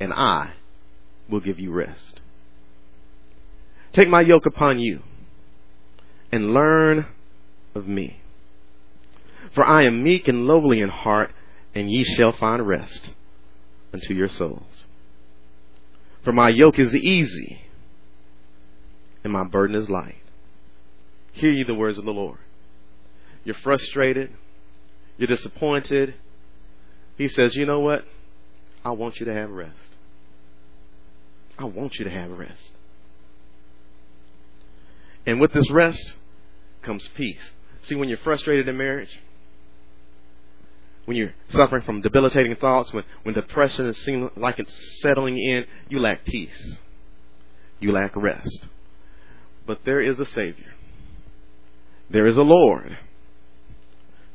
and 0.00 0.12
I 0.12 0.52
will 1.28 1.40
give 1.40 1.58
you 1.58 1.72
rest. 1.72 2.20
Take 3.92 4.08
my 4.08 4.20
yoke 4.20 4.46
upon 4.46 4.78
you 4.78 5.02
and 6.30 6.52
learn 6.52 7.06
of 7.74 7.86
me. 7.86 8.20
For 9.54 9.64
I 9.64 9.84
am 9.84 10.02
meek 10.02 10.28
and 10.28 10.46
lowly 10.46 10.80
in 10.80 10.88
heart, 10.88 11.32
and 11.74 11.90
ye 11.90 12.04
shall 12.04 12.32
find 12.32 12.66
rest 12.66 13.10
unto 13.92 14.14
your 14.14 14.28
souls. 14.28 14.84
For 16.22 16.32
my 16.32 16.50
yoke 16.50 16.78
is 16.78 16.94
easy, 16.94 17.62
and 19.24 19.32
my 19.32 19.44
burden 19.44 19.76
is 19.76 19.88
light. 19.88 20.16
Hear 21.32 21.52
ye 21.52 21.64
the 21.64 21.74
words 21.74 21.98
of 21.98 22.04
the 22.04 22.12
Lord. 22.12 22.38
You're 23.44 23.54
frustrated, 23.54 24.30
you're 25.16 25.28
disappointed. 25.28 26.14
He 27.16 27.28
says, 27.28 27.56
You 27.56 27.66
know 27.66 27.80
what? 27.80 28.04
I 28.84 28.90
want 28.90 29.18
you 29.18 29.26
to 29.26 29.34
have 29.34 29.50
rest. 29.50 29.74
I 31.58 31.64
want 31.64 31.96
you 31.96 32.04
to 32.04 32.10
have 32.10 32.30
rest. 32.30 32.72
And 35.26 35.40
with 35.40 35.52
this 35.52 35.70
rest 35.70 36.14
comes 36.82 37.06
peace. 37.14 37.50
See, 37.82 37.94
when 37.94 38.08
you're 38.08 38.18
frustrated 38.18 38.68
in 38.68 38.76
marriage, 38.76 39.10
when 41.04 41.16
you're 41.16 41.34
suffering 41.48 41.82
from 41.82 42.00
debilitating 42.02 42.54
thoughts, 42.56 42.92
when, 42.92 43.04
when 43.22 43.34
depression 43.34 43.86
is 43.86 43.98
seems 43.98 44.30
like 44.36 44.58
it's 44.58 45.00
settling 45.00 45.38
in, 45.38 45.64
you 45.88 46.00
lack 46.00 46.24
peace. 46.24 46.78
You 47.80 47.92
lack 47.92 48.14
rest. 48.14 48.66
But 49.66 49.84
there 49.84 50.00
is 50.00 50.18
a 50.18 50.26
Savior. 50.26 50.74
There 52.10 52.26
is 52.26 52.36
a 52.36 52.42
Lord 52.42 52.96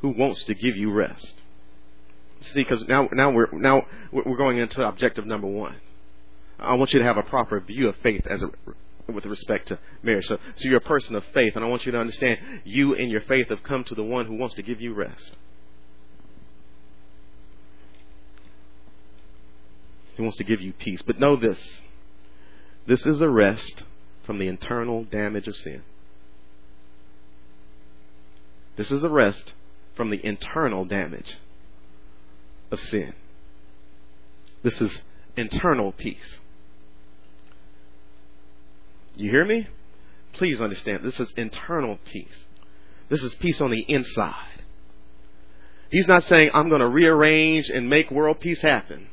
who 0.02 0.10
wants 0.10 0.44
to 0.46 0.54
give 0.54 0.76
you 0.76 0.92
rest. 0.92 1.42
See, 2.42 2.62
because 2.62 2.84
now, 2.88 3.08
now 3.12 3.32
we're 3.32 3.50
now 3.52 3.84
we're 4.12 4.38
going 4.38 4.58
into 4.58 4.82
objective 4.82 5.26
number 5.26 5.48
one. 5.48 5.76
I 6.60 6.76
want 6.76 6.94
you 6.94 7.00
to 7.00 7.06
have 7.06 7.18
a 7.18 7.24
proper 7.24 7.60
view 7.60 7.90
of 7.90 7.96
faith 7.98 8.26
as 8.28 8.44
a, 8.44 8.52
with 9.12 9.26
respect 9.26 9.70
to 9.70 9.80
marriage. 10.02 10.26
So, 10.26 10.38
so 10.56 10.70
you're 10.70 10.78
a 10.78 10.82
person 10.82 11.16
of 11.16 11.24
faith, 11.34 11.56
and 11.56 11.64
I 11.64 11.68
want 11.68 11.86
you 11.86 11.92
to 11.92 12.00
understand 12.00 12.40
you 12.64 12.96
and 12.96 13.12
your 13.12 13.22
faith 13.22 13.50
have 13.50 13.64
come 13.64 13.84
to 13.86 13.96
the 13.96 14.04
one 14.04 14.26
who 14.26 14.36
wants 14.36 14.56
to 14.56 14.62
give 14.62 14.80
you 14.80 14.94
rest. 14.94 15.36
He 20.16 20.22
wants 20.22 20.38
to 20.38 20.44
give 20.44 20.62
you 20.62 20.74
peace. 20.74 21.02
But 21.02 21.20
know 21.20 21.36
this 21.36 21.58
this 22.86 23.06
is 23.06 23.22
a 23.22 23.30
rest 23.30 23.84
from 24.26 24.40
the 24.40 24.48
internal 24.48 25.04
damage 25.06 25.48
of 25.48 25.56
sin. 25.56 25.84
This 28.76 28.92
is 28.92 29.04
a 29.04 29.10
rest 29.10 29.54
from 29.96 30.10
the 30.10 30.24
internal 30.26 30.86
damage 30.86 31.38
of 32.72 32.80
sin. 32.80 33.14
This 34.64 34.82
is 34.82 35.02
internal 35.38 35.92
peace. 35.92 36.40
You 39.16 39.30
hear 39.30 39.46
me? 39.46 39.68
Please 40.34 40.60
understand, 40.62 41.04
this 41.04 41.20
is 41.20 41.32
internal 41.38 42.00
peace. 42.06 42.46
This 43.10 43.24
is 43.24 43.36
peace 43.36 43.62
on 43.62 43.70
the 43.70 43.86
inside. 43.88 44.62
He's 45.92 46.08
not 46.08 46.24
saying, 46.24 46.50
I'm 46.54 46.70
going 46.70 46.82
to 46.82 46.88
rearrange 46.88 47.70
and 47.70 47.88
make 47.88 48.10
world 48.10 48.40
peace 48.40 48.62
happen. 48.62 49.08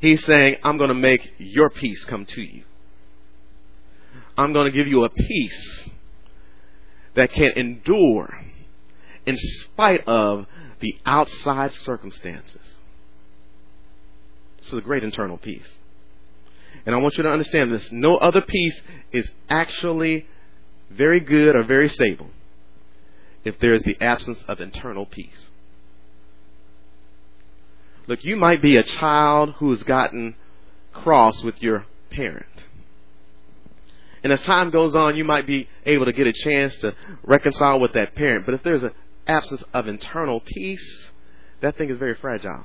He's 0.00 0.22
saying, 0.26 0.56
I'm 0.62 0.76
going 0.76 0.88
to 0.88 0.94
make 0.94 1.32
your 1.38 1.70
peace 1.70 2.04
come 2.04 2.26
to 2.26 2.42
you. 2.42 2.64
I'm 4.36 4.52
going 4.52 4.70
to 4.70 4.76
give 4.76 4.86
you 4.86 5.04
a 5.04 5.08
peace 5.08 5.88
that 7.14 7.30
can 7.32 7.52
endure 7.56 8.44
in 9.24 9.36
spite 9.36 10.06
of 10.06 10.46
the 10.80 10.98
outside 11.06 11.72
circumstances. 11.72 12.60
This 14.58 14.68
is 14.68 14.78
a 14.78 14.82
great 14.82 15.04
internal 15.04 15.38
peace. 15.38 15.68
And 16.84 16.94
I 16.94 16.98
want 16.98 17.16
you 17.16 17.22
to 17.22 17.30
understand 17.30 17.72
this. 17.72 17.90
No 17.92 18.16
other 18.16 18.40
peace 18.40 18.80
is 19.12 19.30
actually 19.48 20.26
very 20.90 21.20
good 21.20 21.54
or 21.54 21.62
very 21.62 21.88
stable 21.88 22.30
if 23.44 23.58
there 23.58 23.74
is 23.74 23.82
the 23.82 23.96
absence 24.00 24.42
of 24.48 24.60
internal 24.60 25.06
peace. 25.06 25.50
Look, 28.06 28.24
you 28.24 28.36
might 28.36 28.60
be 28.60 28.76
a 28.76 28.82
child 28.82 29.54
who 29.58 29.70
has 29.70 29.82
gotten 29.82 30.36
cross 30.92 31.42
with 31.42 31.62
your 31.62 31.86
parent. 32.10 32.46
And 34.24 34.32
as 34.32 34.42
time 34.42 34.70
goes 34.70 34.94
on, 34.94 35.16
you 35.16 35.24
might 35.24 35.46
be 35.46 35.68
able 35.84 36.04
to 36.04 36.12
get 36.12 36.26
a 36.26 36.32
chance 36.32 36.76
to 36.78 36.94
reconcile 37.24 37.80
with 37.80 37.92
that 37.94 38.14
parent. 38.14 38.44
But 38.46 38.54
if 38.54 38.62
there's 38.62 38.82
an 38.82 38.92
absence 39.26 39.62
of 39.72 39.88
internal 39.88 40.40
peace, 40.40 41.10
that 41.60 41.76
thing 41.76 41.90
is 41.90 41.98
very 41.98 42.14
fragile. 42.14 42.64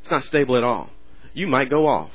It's 0.00 0.01
not 0.12 0.24
stable 0.24 0.56
at 0.56 0.62
all. 0.62 0.90
You 1.34 1.48
might 1.48 1.68
go 1.68 1.88
off. 1.88 2.10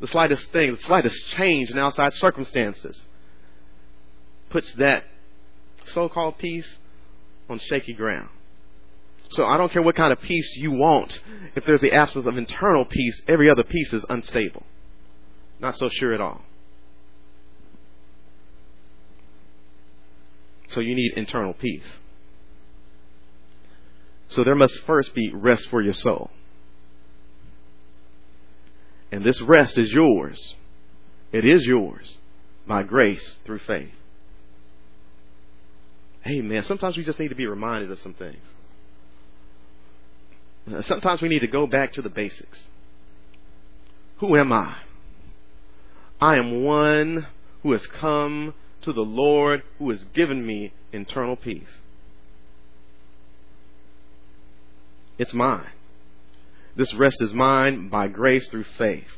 The 0.00 0.06
slightest 0.06 0.52
thing, 0.52 0.72
the 0.72 0.82
slightest 0.82 1.16
change 1.30 1.70
in 1.70 1.78
outside 1.78 2.12
circumstances 2.14 3.00
puts 4.50 4.72
that 4.74 5.04
so 5.86 6.08
called 6.08 6.38
peace 6.38 6.76
on 7.48 7.58
shaky 7.58 7.94
ground. 7.94 8.28
So 9.30 9.44
I 9.44 9.56
don't 9.56 9.70
care 9.70 9.82
what 9.82 9.94
kind 9.94 10.12
of 10.12 10.20
peace 10.20 10.56
you 10.56 10.72
want. 10.72 11.18
If 11.54 11.64
there's 11.64 11.80
the 11.80 11.92
absence 11.92 12.26
of 12.26 12.36
internal 12.36 12.84
peace, 12.84 13.20
every 13.28 13.50
other 13.50 13.64
peace 13.64 13.92
is 13.92 14.04
unstable. 14.08 14.64
Not 15.60 15.76
so 15.76 15.88
sure 15.88 16.14
at 16.14 16.20
all. 16.20 16.42
So 20.70 20.80
you 20.80 20.94
need 20.94 21.12
internal 21.16 21.54
peace. 21.54 21.86
So 24.28 24.44
there 24.44 24.54
must 24.54 24.82
first 24.84 25.14
be 25.14 25.30
rest 25.32 25.68
for 25.68 25.82
your 25.82 25.94
soul. 25.94 26.30
And 29.10 29.24
this 29.24 29.40
rest 29.40 29.78
is 29.78 29.90
yours. 29.90 30.54
It 31.32 31.44
is 31.44 31.64
yours 31.64 32.18
by 32.66 32.82
grace 32.82 33.36
through 33.44 33.60
faith. 33.60 33.90
Amen. 36.26 36.62
Sometimes 36.62 36.96
we 36.96 37.04
just 37.04 37.18
need 37.18 37.28
to 37.28 37.34
be 37.34 37.46
reminded 37.46 37.90
of 37.90 37.98
some 38.00 38.14
things. 38.14 38.42
Uh, 40.70 40.82
sometimes 40.82 41.22
we 41.22 41.28
need 41.28 41.38
to 41.40 41.46
go 41.46 41.66
back 41.66 41.94
to 41.94 42.02
the 42.02 42.10
basics. 42.10 42.58
Who 44.18 44.36
am 44.36 44.52
I? 44.52 44.76
I 46.20 46.36
am 46.36 46.62
one 46.64 47.26
who 47.62 47.72
has 47.72 47.86
come 47.86 48.52
to 48.82 48.92
the 48.92 49.00
Lord 49.00 49.62
who 49.78 49.90
has 49.90 50.04
given 50.14 50.44
me 50.44 50.72
internal 50.92 51.36
peace. 51.36 51.68
It's 55.16 55.32
mine. 55.32 55.66
This 56.78 56.94
rest 56.94 57.20
is 57.20 57.34
mine 57.34 57.88
by 57.88 58.06
grace 58.06 58.46
through 58.48 58.64
faith. 58.78 59.08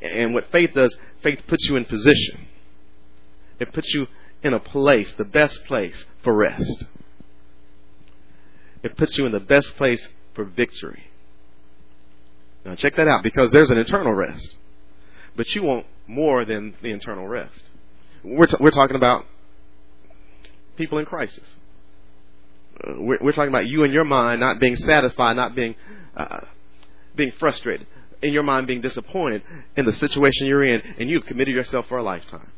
And 0.00 0.32
what 0.32 0.50
faith 0.50 0.70
does, 0.74 0.96
faith 1.22 1.40
puts 1.46 1.68
you 1.68 1.76
in 1.76 1.84
position. 1.84 2.48
It 3.60 3.70
puts 3.74 3.92
you 3.92 4.06
in 4.42 4.54
a 4.54 4.58
place, 4.58 5.12
the 5.18 5.24
best 5.24 5.62
place 5.66 6.06
for 6.24 6.34
rest. 6.34 6.84
It 8.82 8.96
puts 8.96 9.16
you 9.18 9.26
in 9.26 9.32
the 9.32 9.40
best 9.40 9.76
place 9.76 10.08
for 10.34 10.44
victory. 10.44 11.04
Now 12.64 12.76
check 12.76 12.96
that 12.96 13.08
out 13.08 13.22
because 13.22 13.52
there's 13.52 13.70
an 13.70 13.76
internal 13.76 14.14
rest. 14.14 14.56
But 15.36 15.54
you 15.54 15.64
want 15.64 15.84
more 16.06 16.46
than 16.46 16.74
the 16.80 16.92
internal 16.92 17.28
rest. 17.28 17.62
We're, 18.24 18.46
t- 18.46 18.56
we're 18.58 18.70
talking 18.70 18.96
about 18.96 19.26
people 20.76 20.96
in 20.96 21.04
crisis. 21.04 21.44
Uh, 22.82 22.94
we're, 22.96 23.18
we're, 23.20 23.32
talking 23.32 23.50
about 23.50 23.66
you 23.66 23.84
and 23.84 23.92
your 23.92 24.04
mind 24.04 24.40
not 24.40 24.60
being 24.60 24.76
satisfied, 24.76 25.36
not 25.36 25.54
being 25.54 25.74
uh, 26.16 26.40
being 27.14 27.32
frustrated, 27.38 27.86
in 28.22 28.32
your 28.32 28.42
mind 28.42 28.66
being 28.66 28.80
disappointed 28.80 29.42
in 29.76 29.84
the 29.84 29.92
situation 29.92 30.46
you're 30.46 30.64
in, 30.64 30.80
and 30.98 31.10
you've 31.10 31.26
committed 31.26 31.54
yourself 31.54 31.86
for 31.88 31.98
a 31.98 32.02
lifetime. 32.02 32.50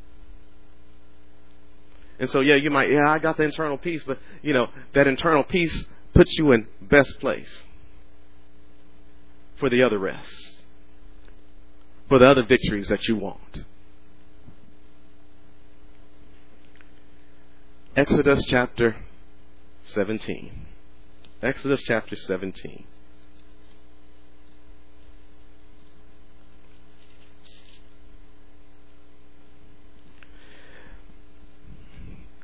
And 2.18 2.30
so, 2.30 2.40
yeah, 2.40 2.54
you 2.54 2.70
might, 2.70 2.90
yeah, 2.90 3.10
I 3.10 3.18
got 3.18 3.36
the 3.36 3.42
internal 3.42 3.76
peace, 3.76 4.02
but 4.06 4.18
you 4.42 4.52
know 4.52 4.68
that 4.92 5.06
internal 5.06 5.42
peace 5.42 5.86
puts 6.14 6.32
you 6.38 6.52
in 6.52 6.66
best 6.80 7.18
place 7.18 7.64
for 9.56 9.68
the 9.68 9.82
other 9.82 9.98
rest, 9.98 10.62
for 12.08 12.18
the 12.18 12.28
other 12.28 12.44
victories 12.44 12.88
that 12.88 13.08
you 13.08 13.16
want. 13.16 13.64
Exodus 17.96 18.44
chapter 18.46 18.96
17. 19.84 20.66
Exodus 21.42 21.80
chapter 21.82 22.16
17. 22.16 22.84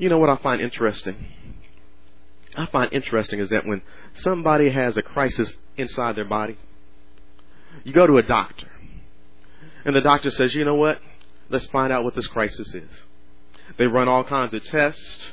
You 0.01 0.09
know 0.09 0.17
what 0.17 0.31
I 0.31 0.37
find 0.37 0.63
interesting? 0.63 1.15
I 2.57 2.65
find 2.73 2.91
interesting 2.91 3.39
is 3.39 3.51
that 3.51 3.67
when 3.67 3.83
somebody 4.15 4.71
has 4.71 4.97
a 4.97 5.03
crisis 5.03 5.53
inside 5.77 6.17
their 6.17 6.25
body, 6.25 6.57
you 7.85 7.93
go 7.93 8.07
to 8.07 8.17
a 8.17 8.23
doctor. 8.23 8.67
And 9.85 9.95
the 9.95 10.01
doctor 10.01 10.31
says, 10.31 10.55
you 10.55 10.65
know 10.65 10.75
what? 10.75 10.99
Let's 11.51 11.67
find 11.67 11.93
out 11.93 12.03
what 12.03 12.15
this 12.15 12.27
crisis 12.29 12.75
is. 12.75 12.91
They 13.77 13.87
run 13.87 14.09
all 14.09 14.25
kinds 14.25 14.55
of 14.55 14.65
tests. 14.65 15.33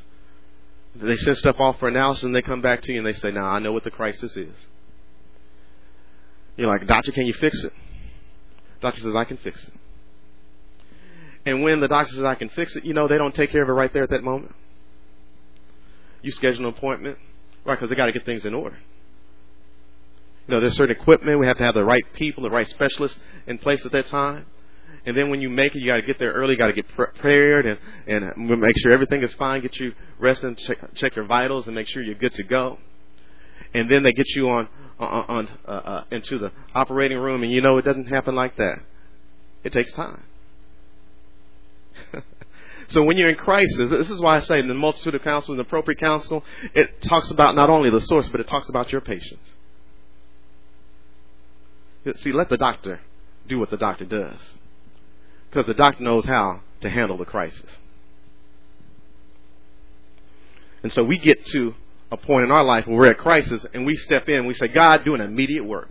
They 0.96 1.16
send 1.16 1.38
stuff 1.38 1.62
off 1.62 1.80
for 1.80 1.88
analysis 1.88 2.26
and 2.26 2.36
they 2.36 2.42
come 2.42 2.62
back 2.62 2.82
to 2.82 2.92
you 2.92 2.98
and 2.98 3.08
they 3.08 3.18
say, 3.18 3.32
now 3.32 3.46
I 3.46 3.60
know 3.60 3.72
what 3.72 3.86
the 3.86 3.92
crisis 3.92 4.36
is. 4.36 4.54
You're 6.58 6.68
like, 6.68 6.86
doctor, 6.86 7.14
can 7.14 7.26
you 7.26 7.34
fix 7.34 7.64
it? 7.64 7.72
Doctor 8.82 9.00
says, 9.00 9.16
I 9.16 9.24
can 9.24 9.38
fix 9.38 9.64
it. 9.64 9.74
And 11.48 11.64
when 11.64 11.80
the 11.80 11.88
doctor 11.88 12.12
says, 12.12 12.26
I 12.26 12.36
can 12.36 12.50
fix 12.50 12.76
it, 12.76 12.84
you 12.84 12.94
know, 12.94 13.08
they 13.08 13.18
don't 13.18 13.34
take 13.34 13.52
care 13.52 13.64
of 13.64 13.70
it 13.70 13.72
right 13.72 13.92
there 13.94 14.04
at 14.04 14.10
that 14.10 14.22
moment. 14.22 14.54
You 16.22 16.34
schedule 16.34 16.68
an 16.68 16.74
appointment, 16.74 17.18
right, 17.64 17.76
because 17.76 17.90
they 17.90 17.96
got 17.96 18.08
to 18.08 18.12
get 18.12 18.26
things 18.26 18.44
in 18.44 18.54
order. 18.54 18.78
You 20.46 20.54
know, 20.54 20.60
there's 20.60 20.76
certain 20.76 20.94
equipment. 20.94 21.40
We 21.40 21.48
have 21.48 21.58
to 21.58 21.64
have 21.64 21.74
the 21.74 21.86
right 21.86 22.04
people, 22.16 22.44
the 22.44 22.50
right 22.50 22.68
specialists 22.68 23.18
in 23.48 23.60
place 23.60 23.86
at 23.86 23.94
that 23.94 24.08
time. 24.08 24.46
And 25.06 25.16
then 25.16 25.30
when 25.30 25.40
you 25.40 25.48
make 25.48 25.74
it, 25.74 25.80
you 25.80 25.90
got 25.90 26.02
to 26.02 26.06
get 26.06 26.20
there 26.20 26.34
early. 26.34 26.58
Got 26.58 26.68
to 26.68 26.74
get 26.74 26.90
prepared 26.90 27.66
and 27.66 27.80
and 28.08 28.36
make 28.50 28.78
sure 28.80 28.92
everything 28.92 29.24
is 29.24 29.34
fine. 29.36 29.62
Get 29.62 29.78
you 29.78 29.94
resting, 30.20 30.58
check, 30.58 30.96
check 30.96 31.16
your 31.16 31.24
vitals, 31.24 31.66
and 31.68 31.76
make 31.76 31.88
sure 31.88 32.04
you're 32.04 32.16
good 32.16 32.34
to 32.34 32.44
go. 32.44 32.78
And 33.74 33.90
then 33.90 34.04
they 34.04 34.12
get 34.12 34.28
you 34.36 34.50
on 34.50 34.68
on, 35.00 35.26
on 35.30 35.50
uh, 35.66 35.72
uh, 35.72 36.04
into 36.12 36.40
the 36.40 36.52
operating 36.76 37.20
room, 37.20 37.44
and 37.44 37.54
you 37.54 37.62
know 37.62 37.78
it 37.78 37.86
doesn't 37.86 38.08
happen 38.08 38.36
like 38.36 38.58
that. 38.58 38.80
It 39.64 39.72
takes 39.72 39.94
time. 39.94 40.24
So 42.90 43.04
when 43.04 43.18
you're 43.18 43.30
in 43.30 43.36
crisis, 43.36 43.90
this 43.90 44.10
is 44.10 44.22
why 44.22 44.38
I 44.38 44.40
say 44.40 44.62
the 44.62 44.74
multitude 44.74 45.16
of 45.16 45.22
counsel 45.22 45.54
and 45.54 45.62
appropriate 45.62 46.00
counsel, 46.00 46.44
it 46.74 47.02
talks 47.02 47.32
about 47.32 47.56
not 47.56 47.70
only 47.70 47.90
the 47.90 48.02
source, 48.02 48.30
but 48.30 48.40
it 48.40 48.48
talks 48.48 48.70
about 48.70 48.92
your 48.92 49.02
patience. 49.02 49.52
See, 52.20 52.32
let 52.32 52.48
the 52.48 52.58
doctor 52.58 53.02
do 53.48 53.60
what 53.60 53.70
the 53.70 53.78
doctor 53.78 54.06
does. 54.06 54.40
Because 55.50 55.66
the 55.68 55.74
doctor 55.74 56.04
knows 56.04 56.24
how 56.26 56.62
to 56.82 56.90
handle 56.90 57.18
the 57.18 57.26
crisis. 57.26 57.70
And 60.84 60.94
so 60.94 61.04
we 61.04 61.18
get 61.18 61.46
to 61.48 61.76
a 62.12 62.16
point 62.16 62.46
in 62.46 62.52
our 62.52 62.64
life 62.64 62.88
where 62.88 62.98
we're 62.98 63.12
at 63.12 63.18
crisis 63.18 63.66
and 63.74 63.86
we 63.86 63.98
step 63.98 64.30
in, 64.30 64.46
we 64.46 64.54
say, 64.54 64.70
God, 64.70 65.04
do 65.04 65.16
an 65.16 65.22
immediate 65.22 65.66
work. 65.66 65.90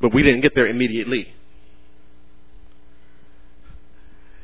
But 0.00 0.12
we 0.12 0.22
didn't 0.22 0.42
get 0.42 0.54
there 0.54 0.66
immediately. 0.66 1.32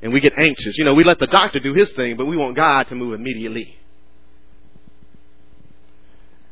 And 0.07 0.15
we 0.15 0.21
get 0.21 0.39
anxious. 0.39 0.79
You 0.79 0.85
know, 0.85 0.95
we 0.95 1.03
let 1.03 1.19
the 1.19 1.27
doctor 1.27 1.59
do 1.59 1.75
his 1.75 1.91
thing, 1.91 2.17
but 2.17 2.27
we 2.27 2.37
want 2.37 2.55
God 2.55 2.89
to 2.89 2.95
move 2.95 3.13
immediately. 3.13 3.77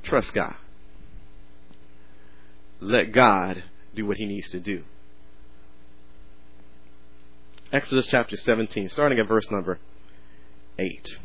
Trust 0.03 0.35
God 0.35 0.57
let 2.85 3.12
God 3.12 3.64
do 3.95 4.07
what 4.07 4.17
he 4.17 4.27
needs 4.27 4.49
to 4.51 4.61
do. 4.61 4.85
Exodus 7.73 8.07
chapter 8.07 8.37
17, 8.37 8.88
starting 8.90 9.19
at 9.19 9.27
verse 9.27 9.51
number 9.51 9.79
8. 10.79 11.19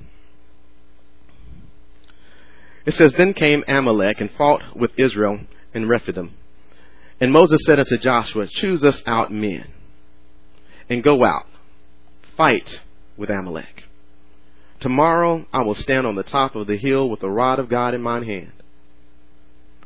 It 2.85 2.95
says, 2.95 3.13
Then 3.17 3.33
came 3.33 3.63
Amalek 3.67 4.19
and 4.19 4.31
fought 4.31 4.75
with 4.75 4.91
Israel 4.97 5.41
in 5.73 5.87
Rephidim. 5.87 6.33
And 7.19 7.31
Moses 7.31 7.59
said 7.65 7.77
unto 7.77 7.97
Joshua, 7.97 8.47
Choose 8.47 8.83
us 8.83 9.03
out 9.05 9.31
men, 9.31 9.67
and 10.87 11.03
go 11.03 11.23
out, 11.23 11.45
fight 12.39 12.79
with 13.17 13.29
Amalek. 13.29 13.83
Tomorrow 14.79 15.45
I 15.51 15.61
will 15.61 15.75
stand 15.75 16.07
on 16.07 16.15
the 16.15 16.23
top 16.23 16.55
of 16.55 16.67
the 16.67 16.77
hill 16.77 17.09
with 17.09 17.19
the 17.19 17.29
rod 17.29 17.59
of 17.59 17.67
God 17.67 17.93
in 17.93 18.01
mine 18.01 18.23
hand. 18.23 18.53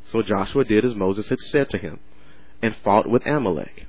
So 0.06 0.22
Joshua 0.22 0.64
did 0.64 0.84
as 0.84 0.94
Moses 0.94 1.28
had 1.28 1.40
said 1.40 1.68
to 1.70 1.78
him, 1.78 1.98
and 2.62 2.76
fought 2.84 3.10
with 3.10 3.26
Amalek. 3.26 3.88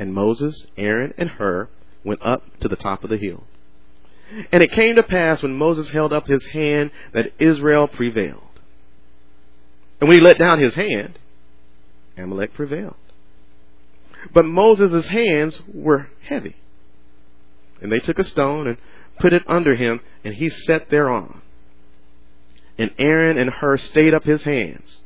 And 0.00 0.12
Moses, 0.12 0.66
Aaron, 0.76 1.14
and 1.16 1.30
Hur 1.30 1.68
went 2.02 2.26
up 2.26 2.42
to 2.58 2.66
the 2.66 2.74
top 2.74 3.04
of 3.04 3.10
the 3.10 3.18
hill. 3.18 3.44
And 4.50 4.60
it 4.60 4.72
came 4.72 4.96
to 4.96 5.04
pass 5.04 5.44
when 5.44 5.56
Moses 5.56 5.90
held 5.90 6.12
up 6.12 6.26
his 6.26 6.44
hand 6.46 6.90
that 7.12 7.26
Israel 7.38 7.86
prevailed. 7.86 8.42
And 10.00 10.08
when 10.08 10.18
he 10.18 10.24
let 10.24 10.38
down 10.38 10.60
his 10.60 10.74
hand, 10.74 11.20
Amalek 12.16 12.52
prevailed. 12.54 12.96
But 14.34 14.44
Moses' 14.44 15.06
hands 15.06 15.62
were 15.72 16.08
heavy. 16.24 16.56
And 17.82 17.90
they 17.90 17.98
took 17.98 18.18
a 18.18 18.24
stone 18.24 18.68
and 18.68 18.78
put 19.18 19.32
it 19.32 19.42
under 19.46 19.74
him, 19.76 20.00
and 20.24 20.34
he 20.34 20.48
sat 20.48 20.88
thereon. 20.88 21.42
And 22.78 22.90
Aaron 22.98 23.36
and 23.36 23.50
Hur 23.50 23.76
stayed 23.76 24.14
up 24.14 24.24
his 24.24 24.44
hands, 24.44 25.00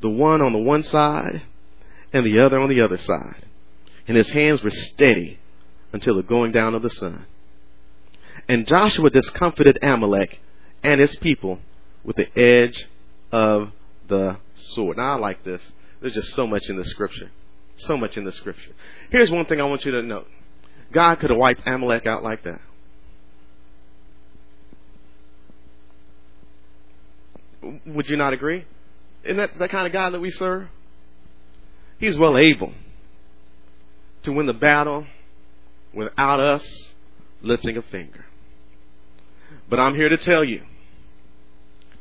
the 0.00 0.10
one 0.10 0.40
on 0.40 0.52
the 0.52 0.58
one 0.58 0.82
side 0.82 1.42
and 2.12 2.24
the 2.24 2.40
other 2.44 2.60
on 2.60 2.68
the 2.68 2.82
other 2.82 2.98
side. 2.98 3.46
And 4.06 4.16
his 4.16 4.30
hands 4.30 4.62
were 4.62 4.70
steady 4.70 5.38
until 5.92 6.16
the 6.16 6.22
going 6.22 6.52
down 6.52 6.74
of 6.74 6.82
the 6.82 6.90
sun. 6.90 7.26
And 8.48 8.66
Joshua 8.66 9.10
discomfited 9.10 9.78
Amalek 9.82 10.40
and 10.82 11.00
his 11.00 11.16
people 11.16 11.58
with 12.04 12.16
the 12.16 12.38
edge 12.38 12.86
of 13.30 13.70
the 14.08 14.36
sword. 14.54 14.96
Now 14.96 15.16
I 15.16 15.18
like 15.18 15.44
this. 15.44 15.62
There's 16.00 16.14
just 16.14 16.34
so 16.34 16.46
much 16.46 16.68
in 16.68 16.76
the 16.76 16.84
scripture. 16.84 17.30
So 17.76 17.96
much 17.96 18.16
in 18.16 18.24
the 18.24 18.32
scripture. 18.32 18.72
Here's 19.10 19.30
one 19.30 19.46
thing 19.46 19.60
I 19.60 19.64
want 19.64 19.84
you 19.84 19.92
to 19.92 20.02
note. 20.02 20.26
God 20.92 21.18
could 21.18 21.30
have 21.30 21.38
wiped 21.38 21.62
Amalek 21.66 22.06
out 22.06 22.22
like 22.22 22.44
that. 22.44 22.60
Would 27.86 28.08
you 28.08 28.16
not 28.16 28.32
agree? 28.32 28.64
Isn't 29.24 29.36
that 29.36 29.58
the 29.58 29.68
kind 29.68 29.86
of 29.86 29.92
God 29.92 30.10
that 30.10 30.20
we 30.20 30.30
serve? 30.30 30.68
He's 31.98 32.18
well 32.18 32.36
able 32.36 32.72
to 34.24 34.32
win 34.32 34.46
the 34.46 34.52
battle 34.52 35.06
without 35.94 36.40
us 36.40 36.66
lifting 37.40 37.76
a 37.76 37.82
finger. 37.82 38.24
But 39.68 39.78
I'm 39.78 39.94
here 39.94 40.08
to 40.08 40.16
tell 40.16 40.44
you 40.44 40.62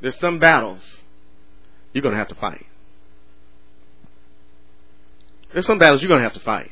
there's 0.01 0.19
some 0.19 0.39
battles 0.39 0.81
you're 1.93 2.01
going 2.01 2.13
to 2.13 2.19
have 2.19 2.29
to 2.29 2.35
fight. 2.35 2.65
There's 5.53 5.65
some 5.65 5.77
battles 5.77 6.01
you're 6.01 6.09
going 6.09 6.21
to 6.21 6.27
have 6.27 6.33
to 6.33 6.43
fight. 6.43 6.71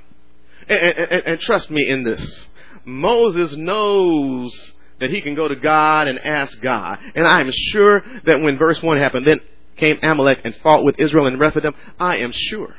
And, 0.70 0.98
and, 0.98 1.24
and, 1.26 1.40
trust 1.40 1.72
me 1.72 1.88
in 1.90 2.04
this. 2.04 2.46
Moses 2.86 3.56
knows 3.56 4.56
that 5.00 5.10
he 5.10 5.22
can 5.22 5.34
go 5.34 5.48
to 5.48 5.56
God 5.56 6.08
and 6.08 6.20
ask 6.20 6.60
God. 6.62 7.00
And 7.16 7.28
I 7.28 7.42
am 7.42 7.50
sure 7.72 8.04
that 8.26 8.40
when 8.42 8.58
verse 8.58 8.82
1 8.82 8.98
happened, 8.98 9.26
then 9.26 9.42
came 9.78 9.98
Amalek 10.04 10.42
and 10.44 10.56
fought 10.58 10.84
with 10.84 11.00
Israel 11.00 11.28
and 11.28 11.40
Rephidim, 11.40 11.74
I 12.00 12.18
am 12.18 12.32
sure 12.34 12.76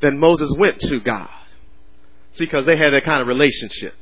that 0.00 0.12
Moses 0.12 0.52
went 0.58 0.80
to 0.80 1.00
God. 1.00 1.30
See, 2.32 2.44
because 2.44 2.66
they 2.66 2.76
had 2.76 2.92
that 2.92 3.04
kind 3.04 3.22
of 3.22 3.28
relationship. 3.28 3.94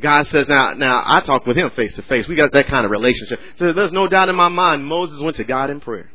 God 0.00 0.26
says, 0.26 0.48
now, 0.48 0.74
now 0.74 1.02
I 1.04 1.20
talk 1.20 1.46
with 1.46 1.56
him 1.56 1.70
face 1.70 1.94
to 1.94 2.02
face. 2.02 2.26
We 2.28 2.34
got 2.34 2.52
that 2.52 2.68
kind 2.68 2.84
of 2.84 2.90
relationship. 2.90 3.40
So 3.58 3.72
there's 3.72 3.92
no 3.92 4.08
doubt 4.08 4.28
in 4.28 4.36
my 4.36 4.48
mind 4.48 4.84
Moses 4.84 5.20
went 5.20 5.36
to 5.36 5.44
God 5.44 5.70
in 5.70 5.80
prayer. 5.80 6.10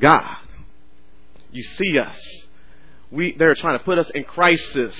God, 0.00 0.36
you 1.58 1.64
see 1.64 1.98
us. 1.98 2.46
We, 3.10 3.34
they're 3.36 3.56
trying 3.56 3.78
to 3.78 3.84
put 3.84 3.98
us 3.98 4.08
in 4.14 4.22
crisis. 4.22 4.94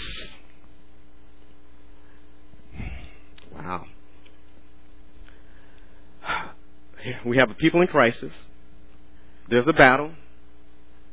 Wow. 3.55 3.85
We 7.25 7.37
have 7.37 7.51
a 7.51 7.55
people 7.55 7.81
in 7.81 7.87
crisis. 7.87 8.33
There's 9.49 9.69
a 9.69 9.73
battle. 9.73 10.11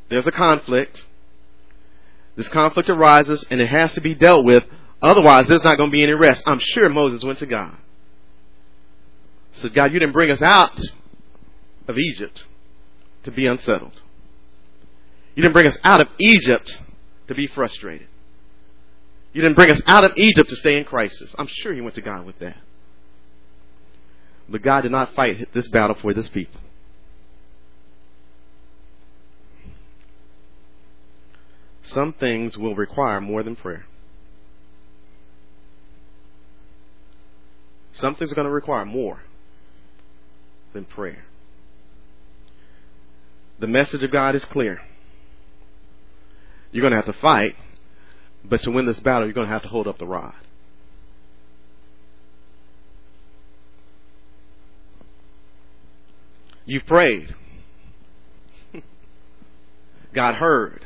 There's 0.10 0.26
a 0.26 0.32
conflict. 0.32 1.04
This 2.36 2.50
conflict 2.50 2.90
arises 2.90 3.46
and 3.50 3.62
it 3.62 3.70
has 3.70 3.94
to 3.94 4.02
be 4.02 4.16
dealt 4.16 4.44
with. 4.44 4.64
Otherwise, 5.02 5.48
there's 5.48 5.64
not 5.64 5.78
going 5.78 5.92
to 5.92 5.96
be 5.96 6.04
any 6.04 6.14
rest. 6.14 6.44
I'm 6.48 6.60
sure 6.60 6.90
Moses 6.90 7.24
went 7.24 7.40
to 7.40 7.46
God. 7.46 7.78
Said, 9.54 9.76
God, 9.76 9.94
you 9.94 10.00
didn't 10.00 10.14
bring 10.14 10.32
us 10.32 10.42
out 10.42 10.80
of 11.88 11.98
Egypt 12.00 12.44
to 13.24 13.32
be 13.32 13.46
unsettled. 13.46 14.02
You 15.36 15.44
didn't 15.44 15.54
bring 15.54 15.68
us 15.68 15.78
out 15.84 16.02
of 16.02 16.08
Egypt 16.20 16.78
to 17.28 17.36
be 17.36 17.48
frustrated. 17.48 18.08
You 19.34 19.42
didn't 19.42 19.56
bring 19.56 19.70
us 19.70 19.82
out 19.86 20.06
of 20.06 20.14
Egypt 20.16 20.50
to 20.50 20.56
stay 20.56 20.78
in 20.78 20.86
crisis. 20.86 21.36
I'm 21.38 21.48
sure 21.48 21.74
he 21.74 21.82
went 21.82 21.96
to 21.96 22.02
God 22.02 22.26
with 22.26 22.40
that. 22.40 22.58
But 24.48 24.62
God 24.62 24.82
did 24.82 24.92
not 24.92 25.14
fight 25.14 25.54
this 25.54 25.68
battle 25.68 25.96
for 26.02 26.14
this 26.14 26.30
people. 26.30 26.62
Some 31.84 32.14
things 32.14 32.58
will 32.58 32.76
require 32.76 33.20
more 33.20 33.44
than 33.44 33.56
prayer. 33.56 33.86
Some 37.94 38.16
things 38.16 38.32
are 38.32 38.36
going 38.36 38.48
to 38.48 38.54
require 38.54 38.86
more 38.86 39.22
than 40.74 40.86
prayer. 40.86 41.26
The 43.60 43.68
message 43.68 44.04
of 44.04 44.12
God 44.12 44.36
is 44.36 44.44
clear. 44.46 44.82
You're 46.76 46.82
going 46.82 46.92
to 46.92 46.98
have 46.98 47.06
to 47.06 47.22
fight 47.22 47.56
but 48.50 48.62
to 48.64 48.72
win 48.72 48.86
this 48.86 49.00
battle, 49.00 49.26
you're 49.26 49.34
going 49.34 49.48
to 49.48 49.54
have 49.54 49.64
to 49.64 49.68
hold 49.68 49.88
up 49.88 49.98
the 49.98 50.06
rod. 50.06 50.34
You've 56.66 56.86
prayed. 56.86 57.34
God 60.14 60.36
heard. 60.36 60.86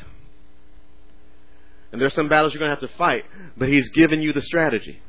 And 1.91 2.01
there's 2.01 2.13
some 2.13 2.29
battles 2.29 2.53
you're 2.53 2.59
going 2.59 2.69
to 2.69 2.79
have 2.79 2.89
to 2.89 2.97
fight, 2.97 3.25
but 3.57 3.67
He's 3.67 3.89
given 3.89 4.21
you 4.21 4.33
the 4.33 4.41
strategy. 4.41 5.01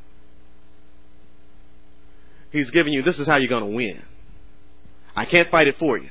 He's 2.50 2.70
given 2.70 2.92
you, 2.92 3.02
this 3.02 3.18
is 3.18 3.26
how 3.26 3.36
you're 3.36 3.48
going 3.48 3.64
to 3.64 3.76
win. 3.76 4.02
I 5.14 5.24
can't 5.24 5.50
fight 5.50 5.68
it 5.68 5.76
for 5.78 5.98
you. 5.98 6.10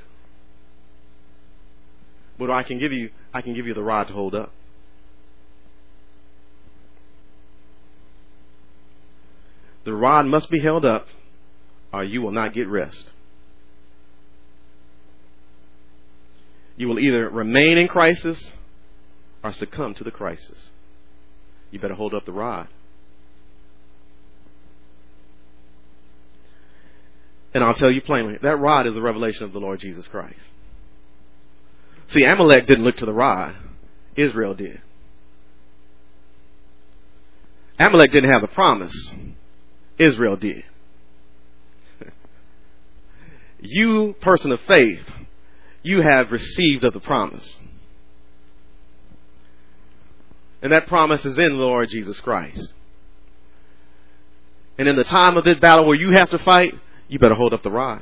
But 2.38 2.50
I 2.50 2.64
can 2.64 2.80
give 2.80 2.94
you, 2.94 3.10
I 3.34 3.42
can 3.42 3.54
give 3.54 3.66
you 3.68 3.74
the 3.74 3.84
rod 3.84 4.08
to 4.08 4.14
hold 4.14 4.36
up. 4.36 4.54
The 9.86 9.94
rod 9.94 10.26
must 10.26 10.50
be 10.50 10.60
held 10.60 10.86
up, 10.86 11.08
or 11.92 12.04
you 12.04 12.22
will 12.22 12.32
not 12.32 12.54
get 12.54 12.68
rest. 12.68 13.10
You 16.78 16.88
will 16.88 17.00
either 17.00 17.30
remain 17.30 17.78
in 17.78 17.88
crisis 17.88 18.54
or 19.44 19.54
succumb 19.54 19.96
to 19.96 20.04
the 20.04 20.12
crisis. 20.12 20.70
You 21.72 21.80
better 21.80 21.94
hold 21.94 22.14
up 22.14 22.26
the 22.26 22.32
rod. 22.32 22.68
And 27.54 27.64
I'll 27.64 27.74
tell 27.74 27.92
you 27.92 28.02
plainly, 28.02 28.38
that 28.42 28.58
rod 28.58 28.86
is 28.88 28.94
the 28.94 29.02
revelation 29.02 29.44
of 29.44 29.54
the 29.54 29.60
Lord 29.60 29.80
Jesus 29.80 30.08
Christ. 30.08 30.40
See, 32.08 32.24
Amalek 32.24 32.68
didn't 32.68 32.84
look 32.84 32.98
to 32.98 33.06
the 33.06 33.14
rod, 33.14 33.56
Israel 34.16 34.54
did. 34.54 34.82
Amalek 37.78 38.12
didn't 38.12 38.32
have 38.32 38.42
the 38.42 38.48
promise, 38.48 38.94
Israel 40.00 40.38
did. 40.38 40.64
You, 43.62 44.16
person 44.22 44.52
of 44.52 44.62
faith, 44.62 45.04
you 45.84 46.02
have 46.02 46.32
received 46.32 46.84
of 46.84 46.94
the 46.94 47.00
promise. 47.00 47.58
And 50.62 50.72
that 50.72 50.88
promise 50.88 51.26
is 51.26 51.38
in 51.38 51.54
the 51.54 51.64
Lord 51.64 51.90
Jesus 51.90 52.20
Christ. 52.20 52.74
And 54.78 54.88
in 54.88 54.96
the 54.96 55.04
time 55.04 55.36
of 55.36 55.44
this 55.44 55.58
battle 55.58 55.86
where 55.86 55.96
you 55.96 56.12
have 56.12 56.30
to 56.30 56.40
fight, 56.40 56.74
you 57.10 57.20
better 57.20 57.36
hold 57.36 57.54
up 57.54 57.64
the 57.64 57.72
rod. 57.72 58.02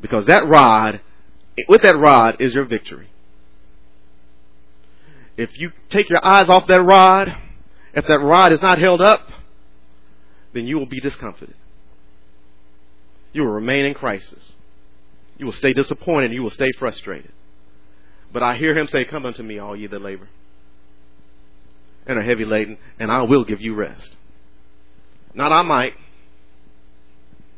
Because 0.00 0.26
that 0.26 0.46
rod, 0.46 1.00
with 1.68 1.82
that 1.82 1.96
rod 1.96 2.36
is 2.40 2.54
your 2.54 2.64
victory. 2.64 3.08
If 5.36 5.58
you 5.58 5.72
take 5.90 6.08
your 6.10 6.24
eyes 6.24 6.48
off 6.48 6.66
that 6.66 6.82
rod, 6.82 7.34
if 7.94 8.06
that 8.06 8.20
rod 8.20 8.52
is 8.52 8.62
not 8.62 8.78
held 8.78 9.00
up, 9.00 9.28
then 10.52 10.66
you 10.66 10.78
will 10.78 10.86
be 10.86 11.00
discomfited. 11.00 11.54
You 13.32 13.42
will 13.42 13.52
remain 13.52 13.84
in 13.84 13.94
crisis. 13.94 14.52
You 15.38 15.46
will 15.46 15.52
stay 15.52 15.72
disappointed. 15.72 16.32
You 16.32 16.42
will 16.42 16.50
stay 16.50 16.70
frustrated. 16.78 17.32
But 18.32 18.42
I 18.42 18.56
hear 18.56 18.76
him 18.76 18.86
say, 18.86 19.04
Come 19.04 19.26
unto 19.26 19.42
me, 19.42 19.58
all 19.58 19.76
ye 19.76 19.86
that 19.86 20.02
labor 20.02 20.28
and 22.06 22.18
are 22.18 22.22
heavy 22.22 22.44
laden, 22.44 22.78
and 22.98 23.10
I 23.10 23.22
will 23.22 23.44
give 23.44 23.60
you 23.60 23.74
rest. 23.74 24.14
Not 25.34 25.52
I 25.52 25.62
might. 25.62 25.94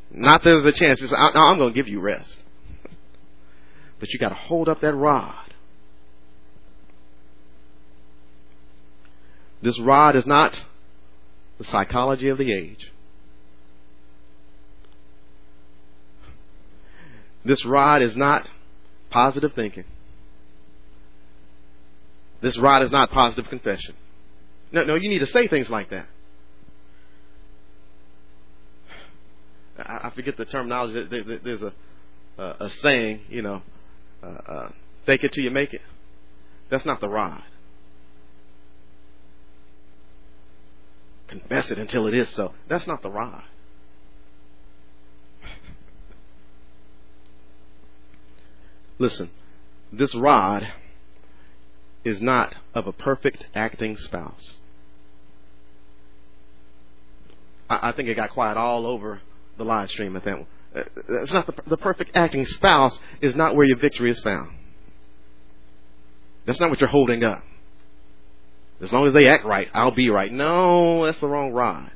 Not 0.09 0.43
there's 0.43 0.65
a 0.65 0.71
chance. 0.71 1.01
It's, 1.01 1.11
I, 1.11 1.31
I'm 1.35 1.57
going 1.57 1.73
to 1.73 1.75
give 1.75 1.87
you 1.87 1.99
rest. 1.99 2.35
but 3.99 4.09
you 4.09 4.19
got 4.19 4.29
to 4.29 4.35
hold 4.35 4.69
up 4.69 4.81
that 4.81 4.93
rod. 4.93 5.46
This 9.61 9.79
rod 9.79 10.15
is 10.15 10.25
not 10.25 10.61
the 11.57 11.63
psychology 11.63 12.29
of 12.29 12.37
the 12.37 12.53
age. 12.53 12.91
This 17.43 17.65
rod 17.65 18.01
is 18.01 18.15
not 18.15 18.49
positive 19.09 19.53
thinking. 19.53 19.85
This 22.41 22.57
rod 22.57 22.83
is 22.83 22.91
not 22.91 23.09
positive 23.11 23.49
confession. 23.49 23.95
No, 24.71 24.83
no, 24.83 24.95
you 24.95 25.09
need 25.09 25.19
to 25.19 25.27
say 25.27 25.47
things 25.47 25.69
like 25.69 25.89
that. 25.89 26.07
I 29.79 30.11
forget 30.13 30.37
the 30.37 30.45
terminology. 30.45 31.07
There's 31.43 31.61
a 31.61 31.71
a, 32.37 32.69
saying, 32.69 33.21
you 33.29 33.41
know, 33.41 33.61
uh, 34.23 34.27
uh, 34.27 34.69
"Fake 35.05 35.23
it 35.23 35.31
till 35.31 35.43
you 35.43 35.51
make 35.51 35.73
it." 35.73 35.81
That's 36.69 36.85
not 36.85 37.01
the 37.01 37.09
rod. 37.09 37.43
Confess 41.27 41.71
it 41.71 41.77
until 41.77 42.07
it 42.07 42.13
is 42.13 42.29
so. 42.29 42.53
That's 42.67 42.87
not 42.87 43.01
the 43.01 43.09
rod. 43.09 43.43
Listen, 48.99 49.29
this 49.91 50.15
rod 50.15 50.67
is 52.03 52.21
not 52.21 52.55
of 52.73 52.87
a 52.87 52.93
perfect 52.93 53.47
acting 53.53 53.97
spouse. 53.97 54.55
I, 57.69 57.89
I 57.89 57.91
think 57.91 58.09
it 58.09 58.15
got 58.15 58.31
quiet 58.31 58.57
all 58.57 58.87
over 58.87 59.21
the 59.57 59.65
live 59.65 59.89
stream 59.89 60.15
at 60.15 60.23
that 60.25 60.37
one. 60.37 60.47
Uh, 60.75 60.83
it's 61.21 61.33
not 61.33 61.45
the, 61.45 61.53
the 61.67 61.77
perfect 61.77 62.11
acting 62.15 62.45
spouse 62.45 62.97
is 63.21 63.35
not 63.35 63.55
where 63.55 63.65
your 63.65 63.77
victory 63.77 64.09
is 64.09 64.19
found. 64.21 64.51
That's 66.45 66.59
not 66.59 66.69
what 66.69 66.79
you're 66.79 66.89
holding 66.89 67.23
up. 67.23 67.43
As 68.81 68.91
long 68.91 69.07
as 69.07 69.13
they 69.13 69.27
act 69.27 69.45
right, 69.45 69.67
I'll 69.73 69.91
be 69.91 70.09
right. 70.09 70.31
No, 70.31 71.05
that's 71.05 71.19
the 71.19 71.27
wrong 71.27 71.51
rod. 71.51 71.91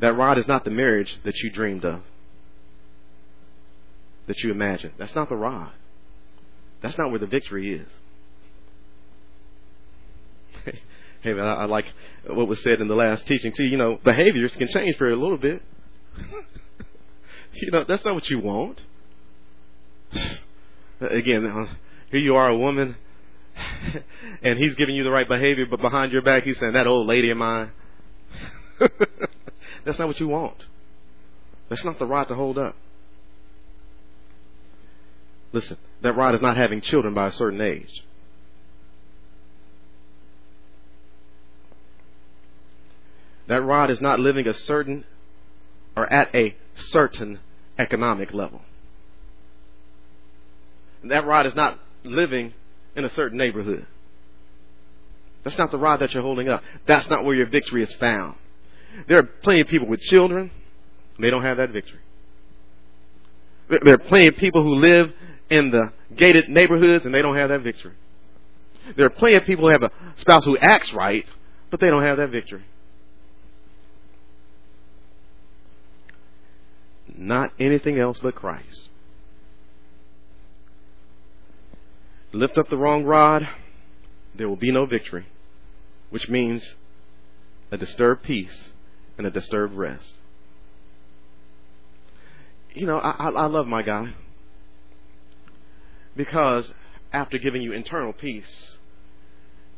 That 0.00 0.16
rod 0.16 0.38
is 0.38 0.48
not 0.48 0.64
the 0.64 0.70
marriage 0.70 1.18
that 1.24 1.36
you 1.38 1.50
dreamed 1.50 1.84
of, 1.84 2.00
that 4.26 4.38
you 4.42 4.50
imagined. 4.50 4.94
That's 4.98 5.14
not 5.14 5.28
the 5.28 5.36
rod. 5.36 5.72
That's 6.82 6.98
not 6.98 7.10
where 7.10 7.18
the 7.18 7.26
victory 7.26 7.74
is. 7.74 7.88
hey 11.22 11.32
man, 11.32 11.46
I, 11.46 11.54
I 11.54 11.64
like 11.64 11.86
what 12.26 12.48
was 12.48 12.62
said 12.62 12.80
in 12.80 12.88
the 12.88 12.94
last 12.94 13.26
teaching 13.26 13.52
too. 13.52 13.64
You 13.64 13.76
know, 13.76 13.98
behaviors 14.02 14.54
can 14.56 14.68
change 14.68 14.96
for 14.96 15.08
a 15.08 15.16
little 15.16 15.38
bit. 15.38 15.62
you 17.54 17.70
know, 17.70 17.84
that's 17.84 18.04
not 18.04 18.14
what 18.14 18.28
you 18.28 18.40
want. 18.40 18.82
Again, 21.00 21.46
uh, 21.46 21.74
here 22.10 22.20
you 22.20 22.36
are, 22.36 22.48
a 22.48 22.56
woman, 22.56 22.96
and 24.42 24.58
he's 24.58 24.74
giving 24.74 24.94
you 24.94 25.04
the 25.04 25.10
right 25.10 25.28
behavior, 25.28 25.66
but 25.66 25.80
behind 25.80 26.12
your 26.12 26.22
back 26.22 26.44
he's 26.44 26.58
saying 26.58 26.72
that 26.72 26.86
old 26.86 27.06
lady 27.06 27.30
of 27.30 27.36
mine. 27.36 27.72
that's 29.84 29.98
not 29.98 30.08
what 30.08 30.20
you 30.20 30.28
want. 30.28 30.56
That's 31.68 31.84
not 31.84 31.98
the 31.98 32.06
rod 32.06 32.24
to 32.24 32.34
hold 32.34 32.58
up. 32.58 32.76
Listen, 35.52 35.76
that 36.02 36.16
rod 36.16 36.34
is 36.34 36.42
not 36.42 36.56
having 36.56 36.80
children 36.80 37.14
by 37.14 37.28
a 37.28 37.32
certain 37.32 37.60
age. 37.60 38.04
That 43.46 43.62
rod 43.62 43.90
is 43.90 44.00
not 44.00 44.18
living 44.18 44.48
a 44.48 44.54
certain 44.54 45.04
or 45.96 46.12
at 46.12 46.34
a 46.34 46.56
certain 46.74 47.38
economic 47.78 48.32
level. 48.32 48.62
That 51.04 51.26
rod 51.26 51.46
is 51.46 51.54
not 51.54 51.78
living 52.04 52.52
in 52.96 53.04
a 53.04 53.10
certain 53.10 53.38
neighborhood. 53.38 53.86
That's 55.42 55.58
not 55.58 55.70
the 55.70 55.78
rod 55.78 56.00
that 56.00 56.12
you're 56.12 56.22
holding 56.22 56.48
up. 56.48 56.62
That's 56.86 57.08
not 57.08 57.24
where 57.24 57.34
your 57.34 57.46
victory 57.46 57.82
is 57.82 57.92
found. 57.94 58.36
There 59.08 59.18
are 59.18 59.22
plenty 59.22 59.60
of 59.60 59.68
people 59.68 59.88
with 59.88 60.00
children, 60.00 60.50
they 61.18 61.30
don't 61.30 61.42
have 61.42 61.58
that 61.58 61.70
victory. 61.70 62.00
There 63.68 63.94
are 63.94 63.98
plenty 63.98 64.28
of 64.28 64.36
people 64.36 64.62
who 64.62 64.76
live 64.76 65.12
in 65.50 65.70
the 65.70 65.92
gated 66.14 66.48
neighborhoods 66.48 67.04
and 67.04 67.14
they 67.14 67.22
don't 67.22 67.36
have 67.36 67.48
that 67.50 67.62
victory. 67.62 67.92
There 68.96 69.06
are 69.06 69.10
plenty 69.10 69.36
of 69.36 69.44
people 69.44 69.66
who 69.66 69.72
have 69.72 69.82
a 69.82 69.90
spouse 70.16 70.44
who 70.44 70.58
acts 70.58 70.92
right, 70.92 71.26
but 71.70 71.80
they 71.80 71.88
don't 71.88 72.02
have 72.02 72.18
that 72.18 72.30
victory. 72.30 72.64
Not 77.16 77.52
anything 77.58 77.98
else 77.98 78.18
but 78.22 78.34
Christ. 78.34 78.88
Lift 82.34 82.58
up 82.58 82.68
the 82.68 82.76
wrong 82.76 83.04
rod, 83.04 83.48
there 84.34 84.48
will 84.48 84.56
be 84.56 84.72
no 84.72 84.86
victory, 84.86 85.26
which 86.10 86.28
means 86.28 86.74
a 87.70 87.76
disturbed 87.76 88.24
peace 88.24 88.70
and 89.16 89.24
a 89.24 89.30
disturbed 89.30 89.72
rest. 89.74 90.14
You 92.74 92.86
know, 92.86 92.98
I, 92.98 93.10
I, 93.10 93.28
I 93.28 93.46
love 93.46 93.68
my 93.68 93.82
guy. 93.82 94.14
Because 96.16 96.72
after 97.12 97.38
giving 97.38 97.62
you 97.62 97.72
internal 97.72 98.12
peace, 98.12 98.74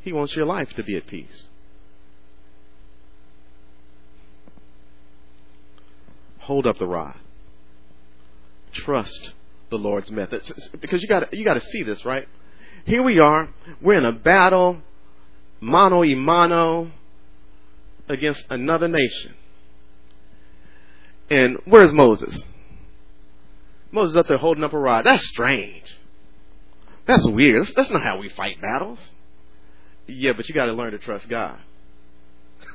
He 0.00 0.14
wants 0.14 0.34
your 0.34 0.46
life 0.46 0.70
to 0.76 0.82
be 0.82 0.96
at 0.96 1.06
peace. 1.06 1.48
Hold 6.38 6.66
up 6.66 6.78
the 6.78 6.86
rod. 6.86 7.16
Trust 8.72 9.32
the 9.68 9.76
Lord's 9.76 10.10
methods. 10.10 10.50
Because 10.80 11.02
you 11.02 11.08
got 11.08 11.34
you 11.34 11.44
got 11.44 11.54
to 11.54 11.60
see 11.60 11.82
this, 11.82 12.02
right? 12.06 12.26
Here 12.86 13.02
we 13.02 13.18
are. 13.18 13.48
We're 13.82 13.98
in 13.98 14.04
a 14.04 14.12
battle, 14.12 14.80
mano 15.60 15.98
y 15.98 16.14
mano, 16.14 16.92
against 18.08 18.44
another 18.48 18.86
nation. 18.86 19.34
And 21.28 21.58
where's 21.64 21.92
Moses? 21.92 22.40
Moses 23.90 24.16
up 24.16 24.28
there 24.28 24.38
holding 24.38 24.62
up 24.62 24.72
a 24.72 24.78
rod. 24.78 25.04
That's 25.04 25.26
strange. 25.26 25.82
That's 27.06 27.26
weird. 27.26 27.62
That's, 27.62 27.74
that's 27.74 27.90
not 27.90 28.04
how 28.04 28.18
we 28.18 28.28
fight 28.28 28.60
battles. 28.62 29.00
Yeah, 30.06 30.32
but 30.36 30.48
you 30.48 30.54
got 30.54 30.66
to 30.66 30.72
learn 30.72 30.92
to 30.92 30.98
trust 30.98 31.28
God. 31.28 31.58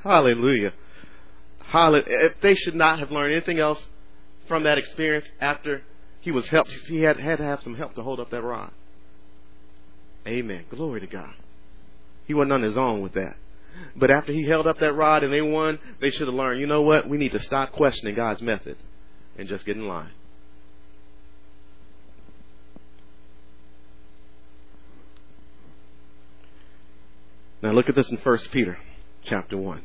Hallelujah. 0.03 0.73
Hallelujah. 1.59 2.03
If 2.07 2.41
they 2.41 2.55
should 2.55 2.75
not 2.75 2.99
have 2.99 3.11
learned 3.11 3.31
anything 3.31 3.59
else 3.59 3.81
from 4.49 4.63
that 4.63 4.77
experience 4.77 5.25
after 5.39 5.83
he 6.19 6.31
was 6.31 6.49
helped, 6.49 6.71
he 6.89 6.99
had, 6.99 7.17
had 7.17 7.37
to 7.37 7.45
have 7.45 7.61
some 7.61 7.75
help 7.75 7.95
to 7.95 8.03
hold 8.03 8.19
up 8.19 8.29
that 8.31 8.41
rod. 8.41 8.73
Amen. 10.27 10.65
Glory 10.69 11.01
to 11.01 11.07
God. 11.07 11.33
He 12.25 12.33
wasn't 12.33 12.53
on 12.53 12.63
his 12.63 12.77
own 12.77 13.01
with 13.01 13.13
that. 13.13 13.35
But 13.95 14.11
after 14.11 14.31
he 14.31 14.45
held 14.45 14.67
up 14.67 14.79
that 14.79 14.93
rod 14.93 15.23
and 15.23 15.33
they 15.33 15.41
won, 15.41 15.79
they 15.99 16.11
should 16.11 16.27
have 16.27 16.35
learned, 16.35 16.59
you 16.59 16.67
know 16.67 16.81
what? 16.81 17.09
We 17.09 17.17
need 17.17 17.31
to 17.31 17.39
stop 17.39 17.71
questioning 17.71 18.15
God's 18.15 18.41
method 18.41 18.77
and 19.37 19.47
just 19.47 19.65
get 19.65 19.77
in 19.77 19.87
line. 19.87 20.11
Now 27.61 27.71
look 27.71 27.89
at 27.89 27.95
this 27.95 28.09
in 28.09 28.17
1 28.17 28.37
Peter 28.51 28.77
chapter 29.23 29.57
1. 29.57 29.81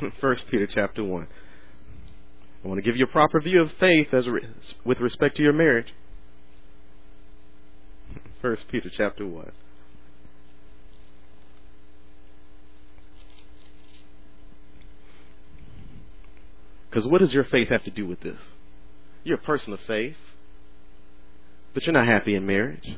1 0.20 0.36
Peter 0.50 0.66
chapter 0.66 1.04
1. 1.04 1.28
I 2.64 2.68
want 2.68 2.78
to 2.78 2.82
give 2.82 2.96
you 2.96 3.04
a 3.04 3.08
proper 3.08 3.40
view 3.40 3.62
of 3.62 3.70
faith 3.78 4.12
as 4.12 4.26
re- 4.26 4.48
with 4.84 5.00
respect 5.00 5.36
to 5.36 5.42
your 5.42 5.52
marriage. 5.52 5.92
1 8.40 8.56
Peter 8.70 8.90
chapter 8.94 9.26
1. 9.26 9.50
Because 16.90 17.10
what 17.10 17.20
does 17.20 17.34
your 17.34 17.44
faith 17.44 17.68
have 17.68 17.84
to 17.84 17.90
do 17.90 18.06
with 18.06 18.20
this? 18.20 18.38
You're 19.22 19.36
a 19.36 19.42
person 19.42 19.72
of 19.72 19.80
faith, 19.86 20.16
but 21.74 21.82
you're 21.84 21.92
not 21.92 22.06
happy 22.06 22.34
in 22.34 22.46
marriage. 22.46 22.96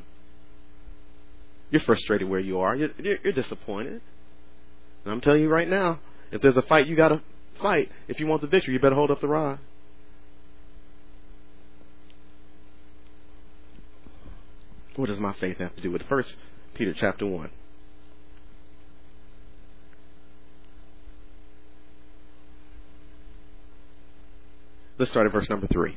You're 1.71 1.81
frustrated 1.81 2.29
where 2.29 2.39
you 2.39 2.59
are. 2.59 2.75
You're, 2.75 2.89
you're, 2.97 3.33
disappointed. 3.33 4.01
And 5.03 5.13
I'm 5.13 5.21
telling 5.21 5.41
you 5.41 5.49
right 5.49 5.67
now, 5.67 5.99
if 6.31 6.41
there's 6.41 6.57
a 6.57 6.61
fight, 6.61 6.87
you 6.87 6.95
got 6.95 7.09
to 7.09 7.21
fight. 7.61 7.91
If 8.07 8.19
you 8.19 8.27
want 8.27 8.41
the 8.41 8.47
victory, 8.47 8.73
you 8.73 8.79
better 8.79 8.95
hold 8.95 9.11
up 9.11 9.21
the 9.21 9.27
rod. 9.27 9.59
What 14.95 15.07
does 15.07 15.19
my 15.19 15.33
faith 15.33 15.57
have 15.57 15.75
to 15.75 15.81
do 15.81 15.91
with 15.91 16.01
it? 16.01 16.09
First 16.09 16.35
Peter 16.73 16.93
chapter 16.93 17.25
1. 17.25 17.49
Let's 24.97 25.11
start 25.11 25.27
at 25.27 25.31
verse 25.31 25.49
number 25.49 25.67
3. 25.67 25.95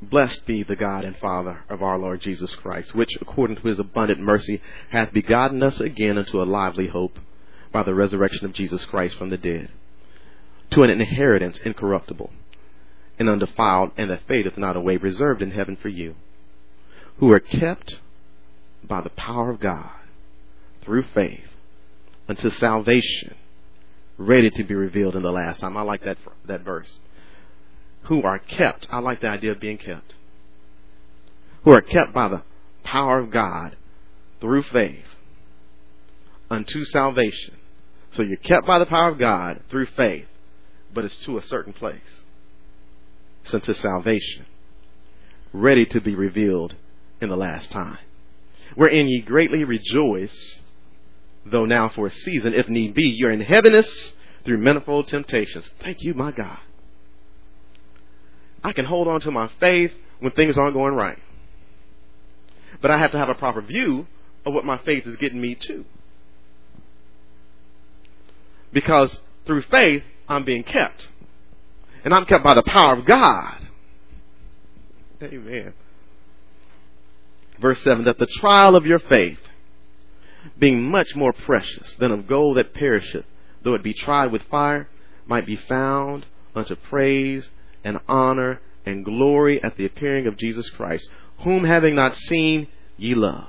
Blessed 0.00 0.46
be 0.46 0.62
the 0.62 0.76
God 0.76 1.04
and 1.04 1.16
Father 1.18 1.64
of 1.68 1.82
our 1.82 1.98
Lord 1.98 2.20
Jesus 2.22 2.54
Christ, 2.54 2.94
which 2.94 3.10
according 3.20 3.56
to 3.56 3.68
his 3.68 3.78
abundant 3.78 4.20
mercy 4.20 4.60
hath 4.90 5.12
begotten 5.12 5.62
us 5.62 5.80
again 5.80 6.18
unto 6.18 6.42
a 6.42 6.44
lively 6.44 6.88
hope 6.88 7.18
by 7.72 7.82
the 7.82 7.94
resurrection 7.94 8.44
of 8.44 8.52
Jesus 8.52 8.84
Christ 8.86 9.16
from 9.16 9.30
the 9.30 9.36
dead, 9.36 9.70
to 10.70 10.82
an 10.82 10.90
inheritance 10.90 11.58
incorruptible 11.64 12.30
and 13.18 13.28
undefiled, 13.28 13.92
and 13.96 14.10
that 14.10 14.26
fadeth 14.26 14.56
not 14.56 14.76
away, 14.76 14.96
reserved 14.96 15.42
in 15.42 15.50
heaven 15.50 15.76
for 15.80 15.88
you, 15.88 16.14
who 17.18 17.30
are 17.32 17.40
kept 17.40 17.98
by 18.82 19.00
the 19.00 19.10
power 19.10 19.50
of 19.50 19.60
God 19.60 19.90
through 20.84 21.04
faith 21.14 21.46
unto 22.28 22.50
salvation, 22.50 23.34
ready 24.18 24.50
to 24.50 24.64
be 24.64 24.74
revealed 24.74 25.16
in 25.16 25.22
the 25.22 25.32
last 25.32 25.60
time. 25.60 25.76
I 25.76 25.82
like 25.82 26.04
that 26.04 26.18
that 26.46 26.62
verse 26.62 26.98
who 28.04 28.22
are 28.22 28.38
kept. 28.38 28.86
I 28.90 28.98
like 28.98 29.20
the 29.20 29.28
idea 29.28 29.52
of 29.52 29.60
being 29.60 29.78
kept. 29.78 30.14
Who 31.64 31.72
are 31.72 31.80
kept 31.80 32.12
by 32.12 32.28
the 32.28 32.42
power 32.84 33.18
of 33.18 33.30
God 33.30 33.76
through 34.40 34.62
faith 34.64 35.04
unto 36.50 36.84
salvation. 36.84 37.56
So 38.12 38.22
you're 38.22 38.36
kept 38.36 38.66
by 38.66 38.78
the 38.78 38.86
power 38.86 39.08
of 39.08 39.18
God 39.18 39.62
through 39.70 39.86
faith, 39.96 40.26
but 40.92 41.04
it's 41.04 41.16
to 41.24 41.38
a 41.38 41.46
certain 41.46 41.72
place. 41.72 42.00
It's 43.44 43.52
unto 43.52 43.74
salvation, 43.74 44.46
ready 45.52 45.84
to 45.86 46.00
be 46.00 46.14
revealed 46.14 46.74
in 47.20 47.28
the 47.28 47.36
last 47.36 47.70
time. 47.70 47.98
Wherein 48.74 49.06
ye 49.06 49.20
greatly 49.20 49.64
rejoice, 49.64 50.58
though 51.44 51.66
now 51.66 51.90
for 51.90 52.06
a 52.06 52.10
season, 52.10 52.54
if 52.54 52.68
need 52.68 52.94
be, 52.94 53.08
you're 53.08 53.30
in 53.30 53.42
heaviness 53.42 54.14
through 54.44 54.58
manifold 54.58 55.08
temptations. 55.08 55.70
Thank 55.80 56.02
you, 56.02 56.14
my 56.14 56.32
God. 56.32 56.58
I 58.62 58.72
can 58.72 58.86
hold 58.86 59.08
on 59.08 59.20
to 59.20 59.30
my 59.30 59.50
faith 59.60 59.92
when 60.20 60.32
things 60.32 60.56
aren't 60.56 60.74
going 60.74 60.94
right. 60.94 61.18
But 62.80 62.90
I 62.90 62.98
have 62.98 63.12
to 63.12 63.18
have 63.18 63.28
a 63.28 63.34
proper 63.34 63.60
view 63.60 64.06
of 64.46 64.54
what 64.54 64.64
my 64.64 64.78
faith 64.78 65.06
is 65.06 65.16
getting 65.16 65.40
me 65.40 65.54
to. 65.54 65.84
Because 68.72 69.20
through 69.46 69.62
faith, 69.62 70.02
I'm 70.28 70.44
being 70.44 70.64
kept. 70.64 71.08
And 72.04 72.12
I'm 72.12 72.26
kept 72.26 72.44
by 72.44 72.54
the 72.54 72.62
power 72.62 72.94
of 72.98 73.06
God. 73.06 73.58
Amen. 75.22 75.72
Verse 77.60 77.80
7 77.82 78.04
that 78.04 78.18
the 78.18 78.26
trial 78.26 78.76
of 78.76 78.84
your 78.84 78.98
faith, 78.98 79.38
being 80.58 80.82
much 80.82 81.14
more 81.16 81.32
precious 81.32 81.94
than 81.98 82.10
of 82.10 82.26
gold 82.26 82.58
that 82.58 82.74
perisheth, 82.74 83.24
though 83.62 83.74
it 83.74 83.82
be 83.82 83.94
tried 83.94 84.30
with 84.32 84.42
fire, 84.50 84.88
might 85.26 85.46
be 85.46 85.56
found 85.56 86.26
unto 86.54 86.76
praise 86.76 87.48
and 87.82 87.98
honor 88.06 88.60
and 88.84 89.04
glory 89.04 89.62
at 89.62 89.76
the 89.76 89.86
appearing 89.86 90.26
of 90.26 90.36
Jesus 90.36 90.68
Christ, 90.70 91.08
whom 91.40 91.64
having 91.64 91.94
not 91.94 92.14
seen 92.14 92.68
ye 92.98 93.14
love. 93.14 93.48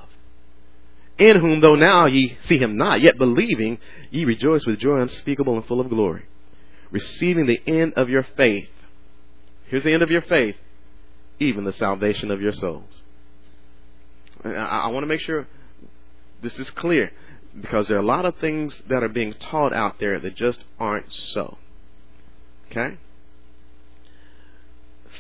In 1.18 1.40
whom, 1.40 1.62
though 1.62 1.76
now 1.76 2.08
ye 2.08 2.38
see 2.46 2.58
him 2.58 2.78
not, 2.78 3.02
yet 3.02 3.18
believing, 3.18 3.80
ye 4.12 4.26
rejoice 4.26 4.66
with 4.66 4.80
joy 4.80 5.00
unspeakable 5.00 5.56
and 5.56 5.66
full 5.66 5.80
of 5.80 5.90
glory, 5.90 6.24
receiving 6.96 7.46
the 7.46 7.62
end 7.68 7.92
of 7.98 8.08
your 8.08 8.26
faith. 8.38 8.70
Here's 9.68 9.84
the 9.84 9.92
end 9.92 10.02
of 10.02 10.10
your 10.10 10.22
faith, 10.22 10.56
even 11.42 11.66
the 11.66 11.74
salvation 11.74 12.32
of 12.32 12.42
your 12.42 12.54
souls. 12.54 13.02
I, 14.46 14.50
I 14.50 14.88
want 14.92 15.04
to 15.04 15.08
make 15.08 15.20
sure 15.20 15.46
this 16.42 16.58
is 16.58 16.70
clear 16.70 17.12
because 17.60 17.90
there 17.90 17.98
are 17.98 18.02
a 18.02 18.06
lot 18.06 18.24
of 18.24 18.38
things 18.38 18.82
that 18.88 19.04
are 19.04 19.10
being 19.10 19.34
taught 19.34 19.74
out 19.74 20.00
there 20.00 20.22
that 20.22 20.36
just 20.36 20.64
aren't 20.80 21.12
so. 21.12 21.58
Okay? 22.72 22.98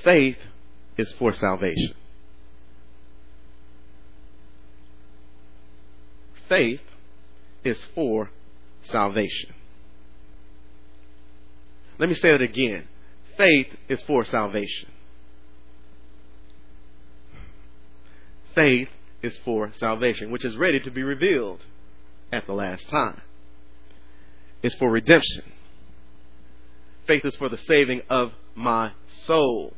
faith 0.03 0.37
is 0.97 1.11
for 1.19 1.33
salvation. 1.33 1.93
Faith 6.47 6.81
is 7.65 7.77
for 7.95 8.29
salvation. 8.83 9.53
Let 11.97 12.09
me 12.09 12.15
say 12.15 12.33
it 12.33 12.41
again. 12.41 12.87
Faith 13.37 13.67
is 13.89 14.01
for 14.03 14.25
salvation. 14.25 14.89
Faith 18.53 18.89
is 19.21 19.37
for 19.43 19.71
salvation, 19.77 20.31
which 20.31 20.45
is 20.45 20.55
ready 20.55 20.79
to 20.79 20.91
be 20.91 21.03
revealed 21.03 21.65
at 22.31 22.45
the 22.47 22.53
last 22.53 22.89
time. 22.89 23.21
It's 24.63 24.75
for 24.75 24.89
redemption. 24.89 25.43
Faith 27.05 27.23
is 27.25 27.35
for 27.35 27.49
the 27.49 27.57
saving 27.57 28.01
of 28.09 28.31
my 28.55 28.91
soul. 29.25 29.73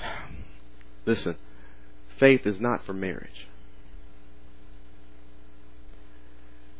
Listen, 1.06 1.36
faith 2.18 2.46
is 2.46 2.58
not 2.60 2.84
for 2.84 2.92
marriage. 2.94 3.46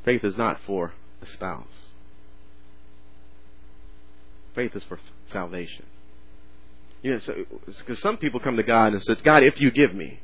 Faith 0.04 0.24
is 0.24 0.36
not 0.36 0.60
for 0.66 0.92
a 1.22 1.26
spouse. 1.26 1.64
Faith 4.54 4.76
is 4.76 4.82
for 4.84 5.00
salvation. 5.32 5.86
You 7.02 7.12
know, 7.12 7.20
because 7.66 7.98
so, 7.98 8.08
some 8.08 8.16
people 8.16 8.40
come 8.40 8.56
to 8.56 8.62
God 8.62 8.92
and 8.92 9.02
say, 9.02 9.14
God, 9.22 9.42
if 9.42 9.60
you 9.60 9.70
give 9.70 9.94
me. 9.94 10.20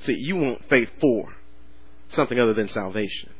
See, 0.00 0.14
you 0.14 0.36
want 0.36 0.68
faith 0.68 0.88
for 1.00 1.34
something 2.10 2.38
other 2.38 2.54
than 2.54 2.68
salvation. 2.68 3.30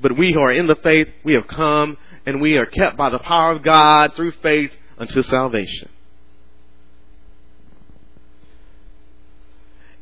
But 0.00 0.16
we 0.16 0.32
who 0.32 0.40
are 0.40 0.52
in 0.52 0.66
the 0.66 0.76
faith, 0.76 1.08
we 1.24 1.34
have 1.34 1.46
come 1.46 1.96
and 2.26 2.40
we 2.40 2.56
are 2.56 2.66
kept 2.66 2.96
by 2.96 3.10
the 3.10 3.18
power 3.18 3.52
of 3.52 3.62
God 3.62 4.14
through 4.14 4.32
faith 4.42 4.70
unto 4.98 5.22
salvation. 5.22 5.88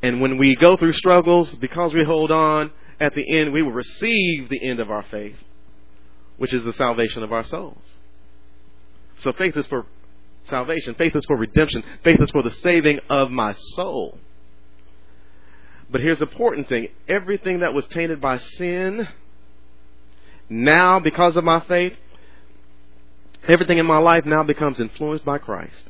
And 0.03 0.21
when 0.21 0.39
we 0.39 0.57
go 0.57 0.77
through 0.77 0.93
struggles, 0.93 1.53
because 1.55 1.93
we 1.95 2.05
hold 2.05 2.31
on, 2.31 2.71
at 3.01 3.15
the 3.15 3.39
end 3.39 3.53
we 3.53 3.63
will 3.63 3.73
receive 3.73 4.49
the 4.49 4.69
end 4.69 4.81
of 4.81 4.91
our 4.91 5.05
faith, 5.11 5.37
which 6.37 6.53
is 6.53 6.65
the 6.65 6.73
salvation 6.73 7.23
of 7.23 7.33
our 7.33 7.45
souls. 7.45 7.83
So 9.21 9.33
faith 9.33 9.57
is 9.57 9.67
for 9.67 9.87
salvation, 10.49 10.95
faith 10.95 11.15
is 11.15 11.25
for 11.27 11.37
redemption, 11.37 11.83
faith 12.05 12.21
is 12.21 12.31
for 12.31 12.43
the 12.43 12.51
saving 12.51 13.01
of 13.11 13.31
my 13.31 13.55
soul. 13.75 14.19
But 15.91 16.03
here's 16.03 16.19
the 16.19 16.29
important 16.29 16.69
thing 16.69 16.89
everything 17.09 17.61
that 17.61 17.75
was 17.75 17.87
tainted 17.87 18.21
by 18.21 18.39
sin, 18.39 19.09
now, 20.51 20.99
because 20.99 21.37
of 21.37 21.45
my 21.45 21.61
faith, 21.61 21.95
everything 23.47 23.79
in 23.79 23.87
my 23.87 23.99
life 23.99 24.25
now 24.25 24.43
becomes 24.43 24.81
influenced 24.81 25.25
by 25.25 25.39
Christ. 25.39 25.83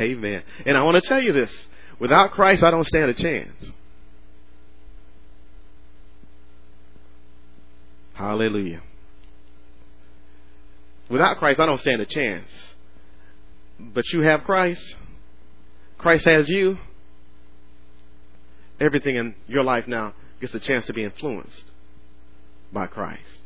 Amen. 0.00 0.42
And 0.66 0.76
I 0.76 0.82
want 0.82 1.02
to 1.02 1.08
tell 1.08 1.20
you 1.20 1.32
this 1.32 1.66
without 1.98 2.32
Christ, 2.32 2.62
I 2.62 2.70
don't 2.70 2.86
stand 2.86 3.10
a 3.10 3.14
chance. 3.14 3.70
Hallelujah. 8.14 8.80
Without 11.08 11.36
Christ, 11.38 11.60
I 11.60 11.66
don't 11.66 11.80
stand 11.80 12.00
a 12.00 12.06
chance. 12.06 12.48
But 13.78 14.04
you 14.12 14.22
have 14.22 14.44
Christ. 14.44 14.94
Christ 15.98 16.24
has 16.24 16.48
you. 16.48 16.78
Everything 18.80 19.16
in 19.16 19.34
your 19.46 19.62
life 19.62 19.86
now 19.86 20.14
gets 20.40 20.54
a 20.54 20.60
chance 20.60 20.86
to 20.86 20.92
be 20.92 21.04
influenced 21.04 21.64
by 22.72 22.86
Christ. 22.86 23.40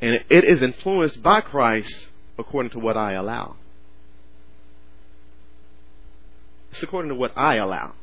And 0.00 0.14
it 0.30 0.44
is 0.44 0.62
influenced 0.62 1.22
by 1.22 1.40
Christ 1.42 2.08
according 2.38 2.70
to 2.70 2.78
what 2.78 2.96
I 2.96 3.12
allow. 3.12 3.56
It's 6.72 6.82
according 6.82 7.10
to 7.10 7.14
what 7.14 7.36
I 7.36 7.56
allow. 7.56 7.94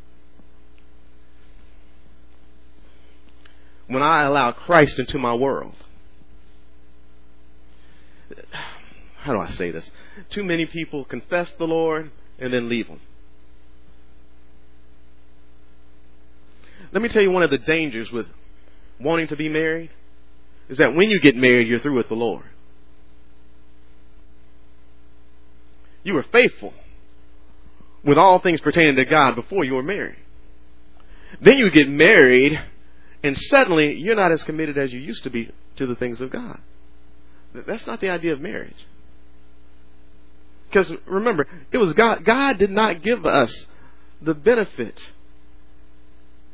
When 3.87 4.03
I 4.03 4.23
allow 4.23 4.51
Christ 4.51 4.99
into 4.99 5.17
my 5.17 5.33
world, 5.33 5.75
how 9.17 9.33
do 9.33 9.39
I 9.39 9.49
say 9.49 9.71
this? 9.71 9.89
Too 10.29 10.43
many 10.43 10.65
people 10.65 11.05
confess 11.05 11.51
the 11.57 11.65
Lord 11.65 12.11
and 12.39 12.53
then 12.53 12.69
leave 12.69 12.87
Him. 12.87 12.99
Let 16.91 17.01
me 17.01 17.09
tell 17.09 17.21
you 17.21 17.31
one 17.31 17.43
of 17.43 17.49
the 17.49 17.57
dangers 17.57 18.11
with 18.11 18.27
wanting 18.99 19.27
to 19.27 19.35
be 19.35 19.49
married 19.49 19.89
is 20.69 20.77
that 20.77 20.95
when 20.95 21.09
you 21.09 21.19
get 21.19 21.35
married, 21.35 21.67
you're 21.67 21.79
through 21.79 21.97
with 21.97 22.09
the 22.09 22.15
Lord. 22.15 22.45
You 26.03 26.13
were 26.13 26.25
faithful 26.31 26.73
with 28.03 28.17
all 28.17 28.39
things 28.39 28.61
pertaining 28.61 28.95
to 28.95 29.05
God 29.05 29.35
before 29.35 29.63
you 29.63 29.75
were 29.75 29.83
married. 29.83 30.17
Then 31.41 31.57
you 31.57 31.69
get 31.69 31.89
married, 31.89 32.57
and 33.23 33.37
suddenly 33.37 33.95
you're 33.95 34.15
not 34.15 34.31
as 34.31 34.43
committed 34.43 34.77
as 34.77 34.91
you 34.91 34.99
used 34.99 35.23
to 35.23 35.29
be 35.29 35.49
to 35.77 35.85
the 35.85 35.95
things 35.95 36.21
of 36.21 36.31
God. 36.31 36.59
That's 37.53 37.87
not 37.87 38.01
the 38.01 38.09
idea 38.09 38.33
of 38.33 38.41
marriage. 38.41 38.85
Because 40.69 40.91
remember, 41.05 41.47
it 41.71 41.77
was 41.77 41.93
God. 41.93 42.25
God 42.25 42.57
did 42.57 42.71
not 42.71 43.01
give 43.01 43.25
us 43.25 43.65
the 44.21 44.33
benefit 44.33 44.99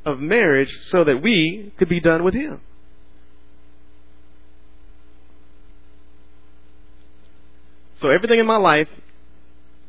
of 0.05 0.19
marriage 0.19 0.71
so 0.87 1.03
that 1.03 1.21
we 1.21 1.71
could 1.77 1.89
be 1.89 1.99
done 1.99 2.23
with 2.23 2.33
Him. 2.33 2.61
So 7.97 8.09
everything 8.09 8.39
in 8.39 8.45
my 8.45 8.57
life 8.57 8.89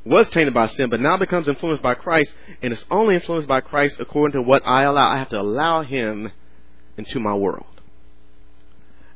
was 0.04 0.28
tainted 0.28 0.54
by 0.54 0.68
sin, 0.68 0.88
but 0.88 1.00
now 1.00 1.16
becomes 1.16 1.48
influenced 1.48 1.82
by 1.82 1.94
Christ, 1.94 2.32
and 2.62 2.72
it's 2.72 2.84
only 2.90 3.16
influenced 3.16 3.48
by 3.48 3.60
Christ 3.60 3.96
according 3.98 4.40
to 4.40 4.42
what 4.42 4.66
I 4.66 4.84
allow. 4.84 5.10
I 5.10 5.18
have 5.18 5.30
to 5.30 5.40
allow 5.40 5.82
Him 5.82 6.30
into 6.96 7.20
my 7.20 7.34
world. 7.34 7.66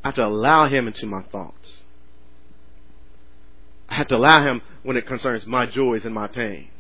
I 0.05 0.09
have 0.09 0.15
to 0.17 0.27
allow 0.27 0.69
Him 0.69 0.87
into 0.87 1.07
my 1.07 1.23
thoughts. 1.23 1.83
I 3.89 3.97
have 3.97 4.09
to 4.09 4.17
allow 4.17 4.43
Him 4.43 4.61
when 4.83 4.97
it 4.97 5.07
concerns 5.07 5.47
my 5.47 5.67
joys 5.67 6.05
and 6.05 6.15
my 6.15 6.27
pains. 6.27 6.71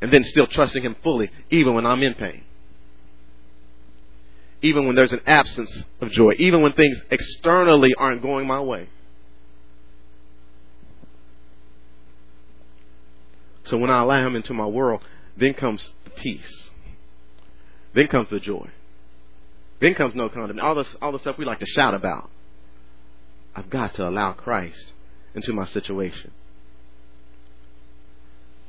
And 0.00 0.12
then 0.12 0.24
still 0.24 0.46
trusting 0.46 0.82
Him 0.82 0.96
fully, 1.02 1.30
even 1.50 1.74
when 1.74 1.86
I'm 1.86 2.02
in 2.02 2.14
pain 2.14 2.42
even 4.62 4.86
when 4.86 4.96
there's 4.96 5.12
an 5.12 5.20
absence 5.26 5.84
of 6.00 6.10
joy, 6.10 6.32
even 6.38 6.62
when 6.62 6.72
things 6.72 7.00
externally 7.10 7.94
aren't 7.96 8.22
going 8.22 8.46
my 8.46 8.60
way. 8.60 8.88
So 13.64 13.76
when 13.76 13.90
I 13.90 14.02
allow 14.02 14.26
Him 14.26 14.36
into 14.36 14.54
my 14.54 14.66
world, 14.66 15.02
then 15.36 15.54
comes 15.54 15.90
the 16.04 16.10
peace. 16.10 16.70
Then 17.96 18.08
comes 18.08 18.28
the 18.28 18.38
joy. 18.38 18.68
Then 19.80 19.94
comes 19.94 20.14
no 20.14 20.28
condemnation. 20.28 20.60
All 20.60 20.74
the, 20.74 20.84
all 21.00 21.12
the 21.12 21.18
stuff 21.18 21.38
we 21.38 21.46
like 21.46 21.60
to 21.60 21.66
shout 21.66 21.94
about. 21.94 22.28
I've 23.54 23.70
got 23.70 23.94
to 23.94 24.06
allow 24.06 24.32
Christ 24.34 24.92
into 25.34 25.54
my 25.54 25.64
situation. 25.64 26.30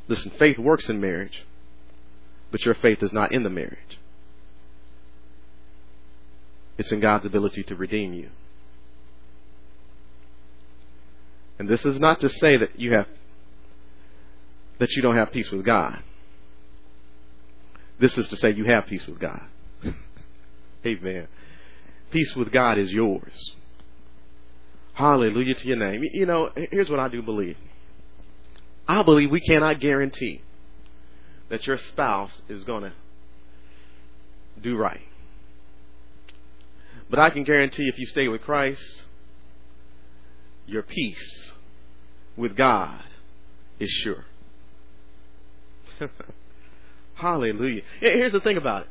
Listen, 0.08 0.32
faith 0.40 0.58
works 0.58 0.88
in 0.88 1.02
marriage, 1.02 1.46
but 2.52 2.64
your 2.64 2.76
faith 2.76 3.04
is 3.04 3.12
not 3.12 3.34
in 3.34 3.44
the 3.44 3.50
marriage. 3.50 4.00
It's 6.78 6.94
in 6.94 7.02
God's 7.02 7.26
ability 7.26 7.64
to 7.64 7.76
redeem 7.76 8.14
you. 8.14 8.30
And 11.60 11.68
this 11.68 11.84
is 11.84 12.00
not 12.00 12.22
to 12.22 12.30
say 12.30 12.56
that 12.56 12.80
you 12.80 12.94
have 12.94 13.08
that 14.80 14.92
you 14.92 15.02
don't 15.02 15.18
have 15.18 15.34
peace 15.34 15.52
with 15.52 15.66
God. 15.66 16.02
This 18.00 18.18
is 18.18 18.28
to 18.30 18.38
say 18.38 18.54
you 18.54 18.66
have 18.66 18.86
peace 18.86 19.06
with 19.08 19.20
God. 19.20 19.42
Amen. 20.86 21.28
Peace 22.12 22.36
with 22.36 22.52
God 22.52 22.78
is 22.78 22.92
yours. 22.92 23.34
Hallelujah 24.94 25.56
to 25.56 25.68
your 25.68 25.78
name. 25.78 26.04
You 26.14 26.26
know, 26.26 26.50
here's 26.72 26.90
what 26.90 27.00
I 27.00 27.08
do 27.08 27.22
believe. 27.22 27.58
I 28.88 29.04
believe 29.04 29.30
we 29.30 29.42
cannot 29.42 29.80
guarantee 29.80 30.42
that 31.50 31.68
your 31.68 31.78
spouse 31.78 32.42
is 32.50 32.64
going 32.64 32.84
to 32.84 32.94
do 34.62 34.76
right. 34.76 35.02
But 37.10 37.20
I 37.20 37.30
can 37.30 37.44
guarantee 37.44 37.84
if 37.84 37.98
you 37.98 38.06
stay 38.08 38.28
with 38.28 38.42
Christ, 38.42 39.04
your 40.66 40.84
peace 40.84 41.52
with 42.36 42.56
God 42.56 43.04
is 43.80 43.90
sure. 44.04 44.26
Hallelujah. 47.18 47.82
Here's 48.00 48.32
the 48.32 48.40
thing 48.40 48.58
about 48.58 48.84
it. 48.84 48.90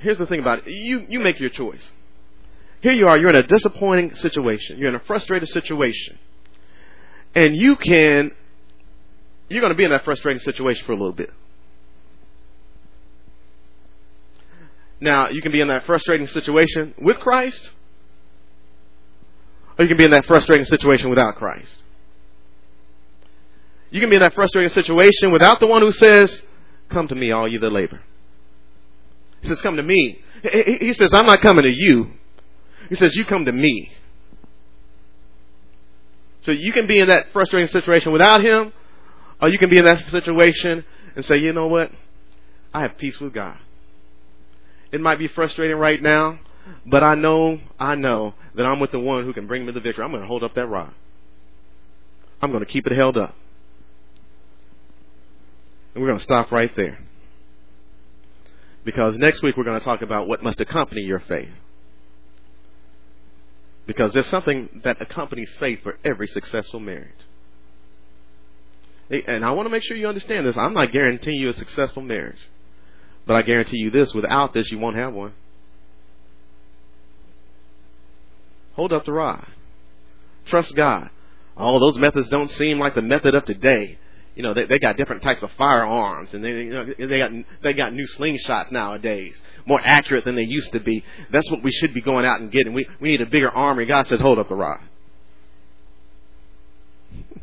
Here's 0.00 0.18
the 0.18 0.26
thing 0.26 0.40
about 0.40 0.66
it. 0.66 0.72
You, 0.72 1.06
you 1.08 1.20
make 1.20 1.38
your 1.38 1.50
choice. 1.50 1.82
Here 2.80 2.92
you 2.92 3.06
are, 3.06 3.18
you're 3.18 3.30
in 3.30 3.36
a 3.36 3.46
disappointing 3.46 4.14
situation. 4.16 4.78
You're 4.78 4.88
in 4.88 4.94
a 4.94 5.00
frustrated 5.00 5.48
situation. 5.48 6.18
And 7.34 7.54
you 7.54 7.76
can, 7.76 8.32
you're 9.48 9.60
going 9.60 9.72
to 9.72 9.76
be 9.76 9.84
in 9.84 9.90
that 9.90 10.04
frustrating 10.04 10.40
situation 10.40 10.84
for 10.84 10.92
a 10.92 10.96
little 10.96 11.12
bit. 11.12 11.30
Now, 15.00 15.28
you 15.28 15.40
can 15.40 15.52
be 15.52 15.60
in 15.60 15.68
that 15.68 15.86
frustrating 15.86 16.26
situation 16.26 16.94
with 17.00 17.18
Christ, 17.18 17.70
or 19.78 19.84
you 19.84 19.88
can 19.88 19.96
be 19.96 20.04
in 20.04 20.10
that 20.10 20.26
frustrating 20.26 20.64
situation 20.66 21.08
without 21.08 21.36
Christ. 21.36 21.82
You 23.90 24.00
can 24.00 24.10
be 24.10 24.16
in 24.16 24.22
that 24.22 24.34
frustrating 24.34 24.72
situation 24.74 25.32
without 25.32 25.60
the 25.60 25.66
one 25.66 25.82
who 25.82 25.92
says, 25.92 26.42
Come 26.90 27.08
to 27.08 27.14
me, 27.14 27.30
all 27.30 27.48
you 27.48 27.58
that 27.60 27.70
labor. 27.70 28.00
He 29.40 29.48
says, 29.48 29.60
Come 29.60 29.76
to 29.76 29.82
me. 29.82 30.22
He 30.42 30.92
says, 30.94 31.12
I'm 31.12 31.26
not 31.26 31.40
coming 31.40 31.64
to 31.64 31.70
you. 31.70 32.12
He 32.88 32.94
says, 32.94 33.14
You 33.14 33.24
come 33.24 33.44
to 33.44 33.52
me. 33.52 33.92
So 36.42 36.52
you 36.52 36.72
can 36.72 36.86
be 36.86 36.98
in 36.98 37.08
that 37.08 37.26
frustrating 37.32 37.68
situation 37.68 38.12
without 38.12 38.42
him, 38.42 38.72
or 39.40 39.48
you 39.48 39.58
can 39.58 39.70
be 39.70 39.78
in 39.78 39.84
that 39.84 40.08
situation 40.10 40.84
and 41.14 41.24
say, 41.24 41.36
You 41.36 41.52
know 41.52 41.68
what? 41.68 41.90
I 42.72 42.82
have 42.82 42.98
peace 42.98 43.18
with 43.20 43.32
God. 43.32 43.58
It 44.92 45.00
might 45.00 45.18
be 45.18 45.28
frustrating 45.28 45.76
right 45.76 46.02
now, 46.02 46.40
but 46.84 47.04
I 47.04 47.14
know, 47.14 47.60
I 47.78 47.94
know 47.94 48.34
that 48.54 48.64
I'm 48.64 48.80
with 48.80 48.90
the 48.90 48.98
one 48.98 49.24
who 49.24 49.32
can 49.32 49.46
bring 49.46 49.64
me 49.64 49.72
the 49.72 49.80
victory. 49.80 50.04
I'm 50.04 50.10
going 50.10 50.22
to 50.22 50.28
hold 50.28 50.42
up 50.42 50.54
that 50.54 50.66
rod. 50.66 50.92
I'm 52.42 52.50
going 52.50 52.64
to 52.64 52.70
keep 52.70 52.86
it 52.86 52.96
held 52.96 53.16
up. 53.16 53.34
And 55.94 56.02
we're 56.02 56.08
going 56.08 56.18
to 56.18 56.24
stop 56.24 56.52
right 56.52 56.74
there. 56.76 56.98
Because 58.84 59.18
next 59.18 59.42
week 59.42 59.56
we're 59.56 59.64
going 59.64 59.78
to 59.78 59.84
talk 59.84 60.02
about 60.02 60.28
what 60.28 60.42
must 60.42 60.60
accompany 60.60 61.02
your 61.02 61.20
faith. 61.20 61.50
Because 63.86 64.12
there's 64.12 64.28
something 64.28 64.80
that 64.84 65.02
accompanies 65.02 65.52
faith 65.58 65.82
for 65.82 65.98
every 66.04 66.26
successful 66.28 66.80
marriage. 66.80 67.10
And 69.10 69.44
I 69.44 69.50
want 69.50 69.66
to 69.66 69.70
make 69.70 69.82
sure 69.82 69.96
you 69.96 70.06
understand 70.06 70.46
this. 70.46 70.56
I'm 70.56 70.74
not 70.74 70.92
guaranteeing 70.92 71.40
you 71.40 71.48
a 71.48 71.54
successful 71.54 72.02
marriage. 72.02 72.38
But 73.26 73.34
I 73.36 73.42
guarantee 73.42 73.78
you 73.78 73.90
this 73.90 74.14
without 74.14 74.54
this, 74.54 74.70
you 74.70 74.78
won't 74.78 74.96
have 74.96 75.12
one. 75.12 75.32
Hold 78.74 78.92
up 78.92 79.04
the 79.04 79.12
rod. 79.12 79.44
Trust 80.46 80.74
God. 80.74 81.10
All 81.56 81.80
those 81.80 81.98
methods 81.98 82.28
don't 82.28 82.50
seem 82.50 82.78
like 82.78 82.94
the 82.94 83.02
method 83.02 83.34
of 83.34 83.44
today. 83.44 83.98
You 84.34 84.42
know, 84.44 84.54
they, 84.54 84.64
they 84.64 84.78
got 84.78 84.96
different 84.96 85.22
types 85.22 85.42
of 85.42 85.50
firearms, 85.58 86.32
and 86.32 86.44
they, 86.44 86.50
you 86.50 86.72
know, 86.72 86.86
they 86.98 87.18
got 87.18 87.30
they 87.62 87.72
got 87.72 87.92
new 87.92 88.06
slingshots 88.16 88.70
nowadays, 88.70 89.36
more 89.66 89.80
accurate 89.82 90.24
than 90.24 90.36
they 90.36 90.44
used 90.44 90.72
to 90.72 90.80
be. 90.80 91.04
That's 91.30 91.50
what 91.50 91.62
we 91.62 91.70
should 91.72 91.92
be 91.92 92.00
going 92.00 92.24
out 92.24 92.40
and 92.40 92.50
getting. 92.50 92.72
We 92.72 92.88
we 93.00 93.10
need 93.10 93.20
a 93.20 93.26
bigger 93.26 93.50
army. 93.50 93.86
God 93.86 94.06
says, 94.06 94.20
hold 94.20 94.38
up 94.38 94.48
the 94.48 94.54
rod. 94.54 94.80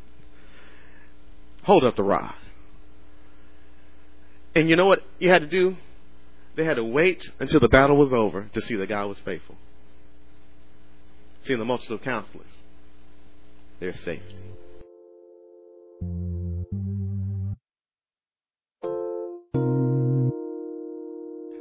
hold 1.63 1.83
up 1.83 1.95
the 1.95 2.03
rod. 2.03 2.33
And 4.55 4.67
you 4.69 4.75
know 4.75 4.85
what 4.87 5.03
you 5.19 5.29
had 5.29 5.41
to 5.41 5.47
do? 5.47 5.77
They 6.55 6.65
had 6.65 6.77
to 6.77 6.83
wait 6.83 7.23
until 7.39 7.59
the 7.59 7.69
battle 7.69 7.95
was 7.95 8.11
over 8.11 8.49
to 8.55 8.61
see 8.61 8.75
that 8.77 8.89
God 8.89 9.05
was 9.05 9.19
faithful. 9.19 9.55
Seeing 11.45 11.59
the 11.59 11.65
multitude 11.65 11.99
of 11.99 12.01
counselors, 12.01 12.47
their 13.79 13.95
safety. 13.97 14.35